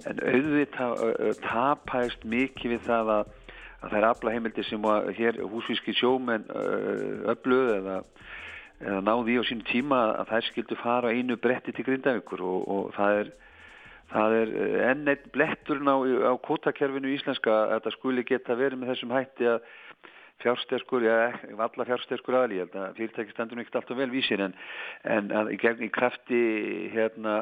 En 0.10 0.24
auðvitað 0.26 1.38
tapæst 1.46 2.24
mikið 2.28 2.76
við 2.76 2.88
það 2.90 3.14
að 3.16 3.38
að 3.80 3.90
það 3.90 3.98
er 4.00 4.08
aflaheimildi 4.10 4.66
sem 4.68 4.88
að 4.92 5.12
hér 5.18 5.42
húsvíski 5.52 5.96
sjómenn 5.98 6.48
öfluð 7.32 7.76
eða, 7.78 8.00
eða 8.84 9.04
náði 9.08 9.36
í 9.36 9.40
á 9.40 9.44
sínu 9.50 9.68
tíma 9.70 10.00
að 10.22 10.34
þær 10.34 10.50
skildu 10.50 10.80
fara 10.82 11.14
einu 11.16 11.38
bretti 11.40 11.76
til 11.76 11.88
Grindavíkur 11.88 12.44
og, 12.44 12.66
og 12.68 12.90
það 12.98 13.22
er 13.22 13.32
það 14.10 14.36
er 14.40 14.54
enn 14.90 15.12
einn 15.12 15.30
bletturinn 15.34 15.92
á, 15.92 15.98
á 16.02 16.34
kvotakerfinu 16.42 17.12
íslenska 17.14 17.54
að 17.54 17.76
þetta 17.76 17.96
skuli 17.98 18.26
geta 18.26 18.58
verið 18.58 18.82
með 18.82 18.94
þessum 18.94 19.14
hætti 19.14 19.50
að 19.52 19.60
fjársterskur, 20.40 21.04
já, 21.04 21.16
alla 21.60 21.86
fjársterskur 21.86 22.38
aðlí, 22.40 22.62
ég 22.62 22.70
held 22.70 22.78
að 22.80 23.00
fyrirtæki 23.00 23.34
stendur 23.36 23.60
ekki 23.60 23.76
alltaf 23.76 23.98
vel 24.00 24.10
vísir 24.12 24.44
en, 24.44 24.54
en 25.04 25.34
að 25.36 25.52
í, 25.56 25.60
í 25.60 25.90
krafti 25.92 26.44
hérna 26.94 27.42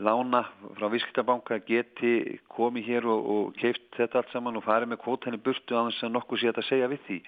lána 0.00 0.44
frá 0.78 0.88
Vískitabanka 0.92 1.60
geti 1.66 2.40
komið 2.52 2.88
hér 2.88 3.08
og, 3.10 3.30
og 3.34 3.52
keift 3.60 3.84
þetta 3.98 4.20
allt 4.20 4.32
saman 4.34 4.58
og 4.58 4.64
farið 4.64 4.92
með 4.92 5.02
kvotan 5.04 5.36
í 5.36 5.42
burtu 5.44 5.76
þess 5.76 6.06
að 6.06 6.14
nokkuð 6.16 6.42
sé 6.42 6.52
að 6.54 6.68
segja 6.68 6.90
við 6.90 7.04
því. 7.08 7.18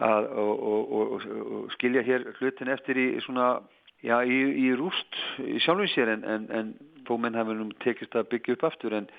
Að, 0.00 0.30
og, 0.40 0.92
og, 0.96 1.24
og 1.58 1.72
skilja 1.74 2.04
hér 2.06 2.24
hlutin 2.38 2.70
eftir 2.72 2.96
í 2.96 3.08
svona 3.24 3.58
já, 4.06 4.20
í, 4.24 4.38
í 4.64 4.70
rúst 4.78 5.18
í 5.42 5.58
sjálfum 5.60 5.90
sér 5.92 6.14
en, 6.14 6.24
en, 6.24 6.46
en 6.54 6.70
þó 7.08 7.16
menn 7.20 7.36
hafa 7.36 7.56
nú 7.56 7.68
tekist 7.84 8.16
að 8.16 8.30
byggja 8.34 8.56
upp 8.56 8.68
aftur 8.70 8.96
en, 9.00 9.10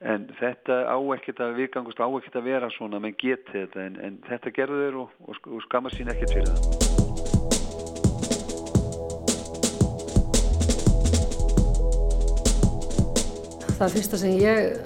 en 0.00 0.26
þetta 0.40 0.80
á 0.90 0.98
ekkert 1.16 1.44
að 1.44 1.60
viðgangast 1.60 2.02
á 2.02 2.08
ekkert 2.08 2.40
að 2.40 2.48
vera 2.50 2.72
svona 2.74 3.02
menn 3.02 3.18
geti 3.20 3.60
þetta 3.60 3.86
en 4.08 4.18
þetta 4.30 4.56
gerður 4.56 5.04
og 5.04 5.62
skammar 5.68 5.94
sín 5.94 6.10
ekkert 6.12 6.34
fyrir 6.34 6.50
það 6.50 6.83
það 13.78 13.94
fyrsta 13.96 14.20
sem 14.20 14.36
ég 14.38 14.76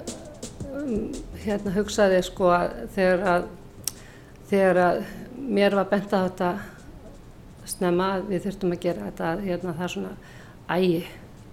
um, 0.69 1.09
hérna 1.43 1.73
hugsaði 1.75 2.21
sko 2.25 2.51
að 2.55 2.75
þegar 2.95 3.25
að 3.33 3.47
þegar 4.49 4.81
að 4.83 5.01
mér 5.39 5.77
var 5.77 5.89
bent 5.91 6.13
að 6.13 6.25
þetta 6.29 6.49
snemma 7.69 8.09
við 8.25 8.47
þurftum 8.47 8.73
að 8.73 8.81
gera 8.87 9.09
þetta 9.09 9.33
hérna 9.43 9.75
það 9.77 9.85
er 9.85 9.93
svona 9.93 10.15
ægi, 10.69 11.03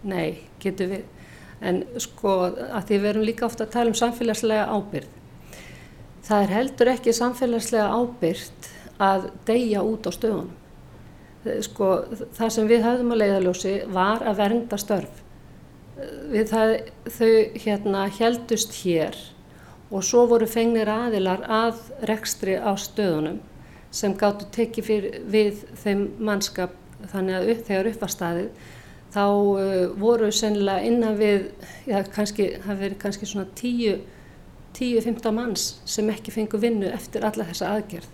nei, 0.09 0.39
getur 0.63 0.91
við? 0.95 1.05
En 1.61 1.83
sko 2.01 2.33
að 2.47 2.89
því 2.89 2.99
við 3.03 3.11
erum 3.11 3.27
líka 3.29 3.47
ofta 3.47 3.65
að 3.65 3.75
tala 3.77 3.93
um 3.93 3.99
samfélagslega 4.01 4.67
ábyrð 4.73 5.13
það 6.27 6.43
er 6.43 6.55
heldur 6.57 6.93
ekki 6.93 7.15
samfélagslega 7.17 7.87
ábyrð 7.93 8.71
að 9.03 9.29
deyja 9.47 9.83
út 9.85 10.09
á 10.09 10.11
stöðunum. 10.15 10.55
Sko 11.63 11.91
það 12.35 12.53
sem 12.55 12.67
við 12.71 12.83
höfðum 12.83 13.13
að 13.15 13.21
leiðaljósi 13.23 13.75
var 13.95 14.25
að 14.27 14.41
vernda 14.41 14.79
störf 14.81 15.21
við 16.33 16.51
það, 16.53 16.73
þau 17.17 17.33
hérna 17.65 18.07
heldust 18.19 18.75
hér 18.83 19.17
og 19.91 20.03
svo 20.05 20.25
voru 20.29 20.49
fengnir 20.51 20.91
aðilar 20.91 21.45
að 21.47 21.79
rekstri 22.11 22.57
á 22.59 22.75
stöðunum 22.77 23.39
sem 23.95 24.17
gáttu 24.19 24.49
tekið 24.53 24.89
fyrir 24.89 25.21
við 25.31 25.63
þeim 25.83 26.09
mannskap 26.19 26.75
þannig 27.13 27.39
að 27.39 27.53
upp, 27.53 27.63
þegar 27.69 27.91
upp 27.93 28.03
var 28.03 28.13
staðið 28.13 28.75
þá 29.17 29.25
uh, 29.25 29.95
voru 29.97 30.29
sennilega 30.35 30.85
innan 30.85 31.17
við, 31.19 31.49
já 31.89 32.03
kannski, 32.13 32.51
það 32.65 32.83
verið 32.83 33.01
kannski 33.05 33.29
svona 33.31 33.49
10-15 33.57 35.37
manns 35.37 35.67
sem 35.89 36.11
ekki 36.13 36.35
fengu 36.35 36.61
vinnu 36.61 36.91
eftir 36.93 37.25
alla 37.25 37.47
þessa 37.49 37.73
aðgerð. 37.77 38.11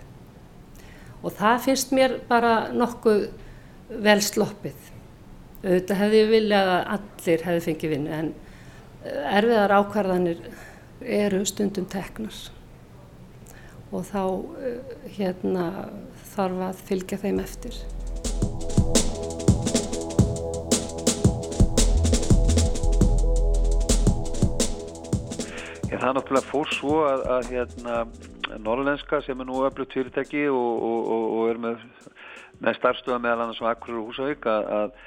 Og 1.23 1.35
það 1.39 1.63
finnst 1.67 1.95
mér 1.95 2.19
bara 2.29 2.55
nokkuð 2.75 3.29
vel 4.03 4.21
sloppið. 4.23 4.91
Þetta 5.63 5.95
hefði 5.95 6.19
ég 6.19 6.31
viljað 6.33 6.69
að 6.73 6.89
allir 6.97 7.43
hefði 7.47 7.61
fengið 7.63 7.93
vinnu 7.93 8.15
en 8.17 8.31
uh, 8.35 9.35
erfiðar 9.37 9.75
ákvarðanir 9.77 10.41
eru 11.07 11.43
stundum 11.47 11.87
teknar 11.87 12.39
og 13.95 14.03
þá 14.09 14.23
uh, 14.27 14.97
hérna, 15.15 15.67
þarf 16.33 16.65
að 16.67 16.83
fylgja 16.89 17.21
þeim 17.23 17.39
eftir. 17.45 17.79
Já, 25.87 25.95
það 25.95 26.09
er 26.09 26.19
náttúrulega 26.19 26.51
fór 26.51 26.75
svo 26.75 27.01
að, 27.07 27.27
að 27.37 27.55
hérna, 27.55 28.03
norrlenska 28.67 29.23
sem 29.23 29.39
er 29.39 29.53
nú 29.53 29.63
öflugt 29.63 29.95
fyrirtæki 29.95 30.49
og, 30.51 30.87
og, 30.91 31.01
og, 31.07 31.33
og 31.39 31.55
er 31.55 31.65
með, 31.69 31.89
með 32.59 32.83
starfstöða 32.83 33.23
meðal 33.23 33.47
annars 33.47 33.63
á 33.63 33.71
Akkur 33.77 34.03
og 34.03 34.11
Húsavík 34.11 34.51
að, 34.51 34.73
að, 34.83 35.03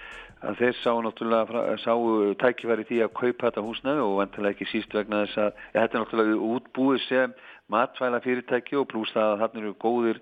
að 0.46 0.62
þeir 0.62 0.78
sáu 0.82 1.02
náttúrulega 1.04 1.78
sáu 1.84 2.34
tækifæri 2.42 2.86
því 2.90 3.00
að 3.06 3.16
kaupa 3.20 3.48
þetta 3.48 3.66
húsnaði 3.66 4.04
og 4.04 4.18
vantilega 4.20 4.56
ekki 4.56 4.70
síst 4.70 4.94
vegna 4.96 5.24
þess 5.26 5.42
að 5.42 5.50
ja, 5.52 5.80
þetta 5.80 5.98
er 5.98 6.04
náttúrulega 6.04 6.52
útbúið 6.56 7.02
sem 7.08 7.34
matvæla 7.74 8.22
fyrirtæki 8.26 8.78
og 8.80 8.88
pluss 8.92 9.14
það 9.16 9.32
að 9.34 9.42
þarna 9.44 9.64
eru 9.64 9.74
góðir 9.82 10.22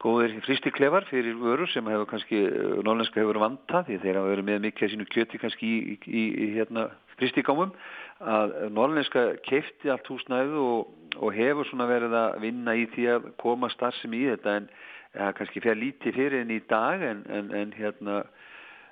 góðir 0.00 0.36
fristiklefar 0.46 1.04
fyrir 1.10 1.36
vörur 1.36 1.68
sem 1.68 1.86
hefur 1.92 2.08
kannski, 2.08 2.38
norrlenska 2.86 3.20
hefur 3.20 3.40
vanta 3.42 3.82
því 3.84 3.98
þeir 4.00 4.18
hafa 4.20 4.30
verið 4.32 4.46
með 4.48 4.62
mikið 4.66 4.92
sínu 4.94 5.08
kjöti 5.12 5.40
kannski 5.42 5.68
í, 5.68 5.96
í, 6.08 6.22
í 6.30 6.46
hérna 6.54 6.86
fristigámum 7.20 7.74
að 8.20 8.54
norrlenska 8.72 9.26
keifti 9.44 9.92
allt 9.92 10.08
húsnæðu 10.08 10.62
og, 10.62 10.94
og 11.20 11.36
hefur 11.36 11.68
svona 11.68 11.88
verið 11.90 12.16
að 12.16 12.38
vinna 12.46 12.76
í 12.76 12.86
því 12.94 13.06
að 13.16 13.28
koma 13.40 13.68
starfsemi 13.74 14.22
í 14.22 14.30
þetta 14.32 14.56
en 14.60 14.70
ja, 15.16 15.30
kannski 15.36 15.60
fyrir 15.60 15.80
lítið 15.82 16.16
fyrir 16.16 16.38
enn 16.40 16.54
í 16.54 16.60
dag 16.70 17.04
en, 17.04 17.24
en, 17.28 17.52
en 17.60 17.76
hérna 17.76 18.22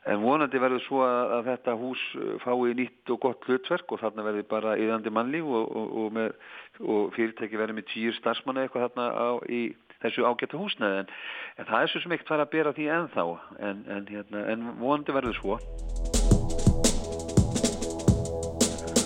en 0.09 0.23
vonandi 0.23 0.61
verður 0.61 0.85
svo 0.87 1.03
að, 1.05 1.35
þetta 1.49 1.75
hús 1.81 2.05
fái 2.45 2.75
nýtt 2.79 3.13
og 3.13 3.21
gott 3.27 3.49
hlutverk 3.49 3.93
og 3.93 4.01
þarna 4.03 4.25
verður 4.29 4.47
bara 4.51 4.77
yðandi 4.81 5.13
mannlíf 5.13 5.51
og, 5.59 5.75
og, 5.77 6.09
með, 6.17 6.33
og 6.81 7.11
fyrirtæki 7.17 7.61
verður 7.61 7.79
með 7.81 7.89
týr 7.93 8.17
starfsmanna 8.17 8.65
eitthvað 8.65 8.89
þarna 8.89 9.09
á, 9.13 9.29
í 9.49 9.63
þessu 10.03 10.25
ágættu 10.25 10.61
húsnæði. 10.61 11.03
En, 11.03 11.13
en 11.59 11.69
það 11.69 11.83
er 11.83 11.93
svo 11.93 12.03
sem 12.05 12.15
ekkert 12.17 12.33
fara 12.33 12.47
að 12.47 12.55
bera 12.55 12.75
því 12.77 12.89
ennþá 12.95 13.27
en, 13.69 13.85
en, 13.97 14.09
hérna, 14.09 14.45
en 14.55 14.67
vonandi 14.81 15.17
verður 15.17 15.39
svo. 15.41 15.59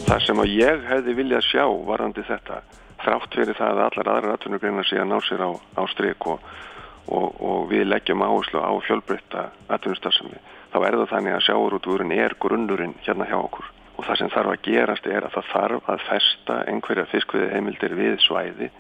Það 0.07 0.25
sem 0.27 0.43
að 0.43 0.55
ég 0.59 0.83
hefði 0.91 1.17
viljað 1.17 1.47
sjá 1.49 1.65
varandi 1.89 2.25
þetta, 2.29 2.61
þrátt 3.01 3.39
fyrir 3.39 3.57
það 3.57 3.79
að 3.79 3.87
allar 3.87 4.11
aðra 4.13 4.35
atvinnugreinar 4.37 4.87
sé 4.87 5.01
að 5.01 5.09
ná 5.09 5.19
sér 5.25 5.47
á, 5.49 5.51
á 5.57 5.83
stryk 5.89 6.27
og, 6.29 6.51
og, 7.09 7.29
og 7.41 7.71
við 7.73 7.87
leggjum 7.89 8.25
áherslu 8.27 8.61
á 8.61 8.73
fjölbreytta 8.85 9.47
atvinnustarfsemi, 9.73 10.37
þá 10.73 10.79
er 10.87 10.99
það 10.99 11.11
þannig 11.15 11.37
að 11.37 11.45
sjáurútvúrin 11.49 12.15
er 12.17 12.37
grunnurinn 12.41 12.97
hérna 13.07 13.29
hjá 13.31 13.39
okkur 13.39 13.69
og 13.97 14.07
það 14.07 14.21
sem 14.21 14.33
þarf 14.35 14.53
að 14.55 14.63
gerast 14.69 15.07
er 15.07 15.27
að 15.27 15.37
það 15.37 15.51
þarf 15.53 15.91
að 15.95 16.07
festa 16.09 16.59
einhverja 16.73 17.09
fiskviði 17.13 17.51
heimildir 17.53 17.97
við 17.99 18.19
svæði 18.25 18.71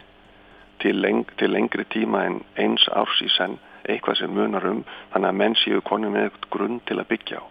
til, 0.82 0.96
leng, 0.98 1.24
til 1.38 1.52
lengri 1.52 1.86
tíma 1.92 2.26
en 2.28 2.40
eins 2.58 2.88
árs 2.90 3.20
í 3.22 3.30
senn 3.36 3.58
eitthvað 3.82 4.22
sem 4.22 4.32
munar 4.34 4.66
um 4.68 4.84
þannig 5.12 5.28
að 5.28 5.40
menn 5.42 5.58
séu 5.62 5.82
konið 5.86 6.14
með 6.14 6.28
eitthvað 6.28 6.54
grunn 6.56 6.80
til 6.88 6.98
að 6.98 7.10
byggja 7.12 7.42
á 7.42 7.44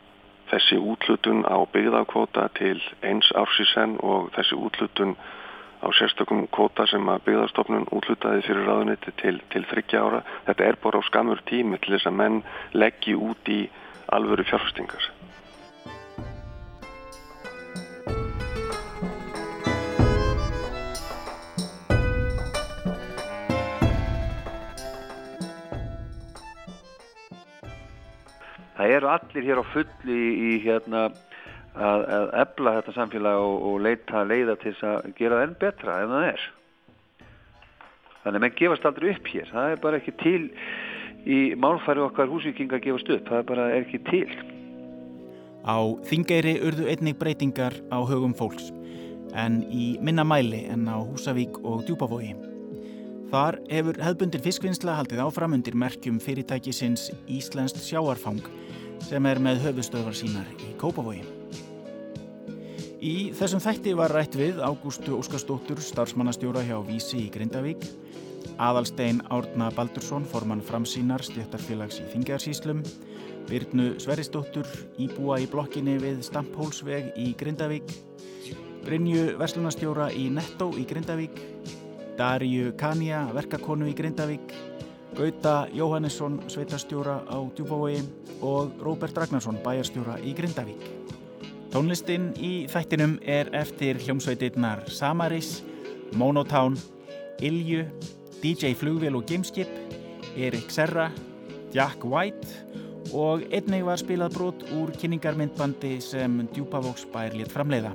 þessi 0.52 0.78
útlutun 0.78 1.46
á 1.48 1.58
byggðarkvota 1.74 2.50
til 2.58 2.80
eins 3.08 3.30
ársísen 3.40 3.96
og 4.04 4.32
þessi 4.36 4.58
útlutun 4.60 5.16
á 5.82 5.88
sérstökum 5.98 6.44
kvota 6.54 6.86
sem 6.92 7.08
að 7.10 7.24
byggðarstofnun 7.28 7.88
útlutaði 7.96 8.44
fyrir 8.46 8.68
ráðuniti 8.68 9.14
til, 9.22 9.40
til 9.50 9.64
þryggja 9.70 10.02
ára. 10.04 10.20
Þetta 10.46 10.68
er 10.68 10.78
bara 10.84 11.02
á 11.02 11.08
skamur 11.08 11.42
tími 11.50 11.80
til 11.82 11.96
þess 11.96 12.10
að 12.12 12.20
menn 12.20 12.42
leggji 12.78 13.16
út 13.18 13.50
í 13.50 13.62
alvöru 14.12 14.44
fjárfestingar. 14.48 15.12
það 28.82 28.96
eru 28.96 29.10
allir 29.12 29.46
hér 29.46 29.62
á 29.62 29.66
fulli 29.72 30.22
í, 30.32 30.52
hérna 30.64 31.04
að, 31.08 32.02
að 32.02 32.32
ebla 32.42 32.74
þetta 32.80 32.96
samfélag 32.96 33.42
og, 33.44 33.58
og 33.70 33.84
leita 33.86 34.24
leiða 34.28 34.58
til 34.60 34.74
þess 34.74 34.88
að 34.90 35.12
gera 35.20 35.38
það 35.38 35.46
enn 35.46 35.60
betra 35.62 35.98
en 36.02 36.14
það 36.16 36.30
er 36.32 36.48
þannig 38.22 38.40
að 38.40 38.44
menn 38.46 38.58
gefast 38.58 38.88
aldrei 38.90 39.12
upp 39.14 39.30
hér 39.34 39.52
það 39.52 39.76
er 39.76 39.84
bara 39.86 40.02
ekki 40.02 40.16
til 40.22 40.42
í 41.26 41.40
málfæri 41.60 42.04
okkar 42.06 42.30
húsvikinga 42.32 42.80
að 42.80 42.86
gefast 42.88 43.12
upp. 43.16 43.26
Það 43.30 43.48
bara 43.52 43.70
er 43.72 43.86
ekki 43.86 44.02
til. 44.10 44.28
Á 45.62 45.78
Þingeyri 46.10 46.56
urðu 46.66 46.88
einnig 46.90 47.20
breytingar 47.22 47.76
á 47.94 48.02
högum 48.02 48.34
fólks 48.38 48.72
en 49.38 49.62
í 49.72 49.98
minna 50.04 50.26
mæli 50.28 50.66
en 50.68 50.90
á 50.90 50.98
Húsavík 51.00 51.62
og 51.64 51.86
Djúbavogi 51.88 52.34
Þar 53.32 53.62
hefur 53.72 53.96
hefðbundir 54.04 54.42
fiskvinnsla 54.44 54.98
haldið 54.98 55.22
áfram 55.24 55.54
undir 55.56 55.76
merkjum 55.80 56.18
fyrirtækisins 56.20 57.06
Íslenskt 57.32 57.80
sjáarfang 57.80 58.42
sem 59.06 59.28
er 59.30 59.40
með 59.40 59.62
höfustöðvar 59.64 60.18
sínar 60.20 60.50
í 60.60 60.74
Kópavogi. 60.82 61.24
Í 63.00 63.32
þessum 63.40 63.64
þætti 63.64 63.94
var 63.96 64.12
rætt 64.12 64.36
við 64.36 64.60
Ágústu 64.60 65.16
Óskarsdóttur, 65.16 65.80
starfsmannastjóra 65.80 66.66
hjá 66.68 66.76
Vísi 66.84 67.24
í 67.24 67.32
Grindavík, 67.32 67.88
Aðalstein 68.62 69.22
Árna 69.34 69.72
Baldursson, 69.76 70.26
formann 70.28 70.64
framsýnar 70.66 71.24
stjættarfélags 71.26 72.00
í 72.02 72.08
Þingjarsíslum, 72.12 72.84
Byrnu 73.50 73.96
Sveristóttur, 74.02 74.68
íbúa 75.02 75.40
í 75.42 75.48
blokkinni 75.52 75.98
við 76.02 76.22
Stamphólsveg 76.28 77.12
í 77.20 77.32
Grindavík, 77.40 77.88
Brynju 78.86 79.38
Verslunastjóra 79.42 80.10
í 80.14 80.28
Netto 80.34 80.72
í 80.78 80.86
Grindavík, 80.90 81.42
Darju 82.20 82.74
Kanja, 82.78 83.26
verkakonu 83.36 83.90
í 83.90 83.96
Grindavík, 83.98 84.54
Gauta 85.18 85.68
Jóhannesson, 85.76 86.40
sveitarstjóra 86.48 87.20
á 87.28 87.38
Djúbavogi 87.56 88.00
og 88.42 88.78
Róbert 88.80 89.18
Ragnarsson, 89.18 89.60
bæjarstjóra 89.66 90.22
í 90.24 90.32
Grindavík. 90.38 90.86
Tónlistinn 91.72 92.32
í 92.36 92.66
þættinum 92.72 93.18
er 93.24 93.48
eftir 93.56 94.00
hljómsveitirnar 94.04 94.90
Samaris, 94.92 95.62
Monotown, 96.20 96.76
Ilju, 97.40 97.86
DJ 98.42 98.74
Flugvél 98.74 99.16
og 99.16 99.26
Gameskip, 99.30 99.70
Erik 100.38 100.72
Serra, 100.74 101.12
Jack 101.74 102.06
White 102.06 102.48
og 103.14 103.44
einnig 103.54 103.84
var 103.86 104.00
spilað 104.02 104.36
brot 104.38 104.64
úr 104.78 104.92
kynningarmyndbandi 104.98 105.98
sem 106.02 106.42
Djúbavóksbær 106.54 107.36
létt 107.38 107.54
framleiða. 107.54 107.94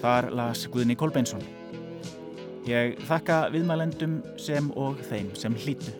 Þar 0.00 0.30
las 0.36 0.66
Guðni 0.72 0.96
Kolbeinsson. 0.96 1.44
Ég 2.68 2.96
þakka 3.08 3.48
viðmælendum 3.52 4.22
sem 4.40 4.70
og 4.72 5.00
þeim 5.10 5.34
sem 5.36 5.56
hlýtu. 5.56 5.92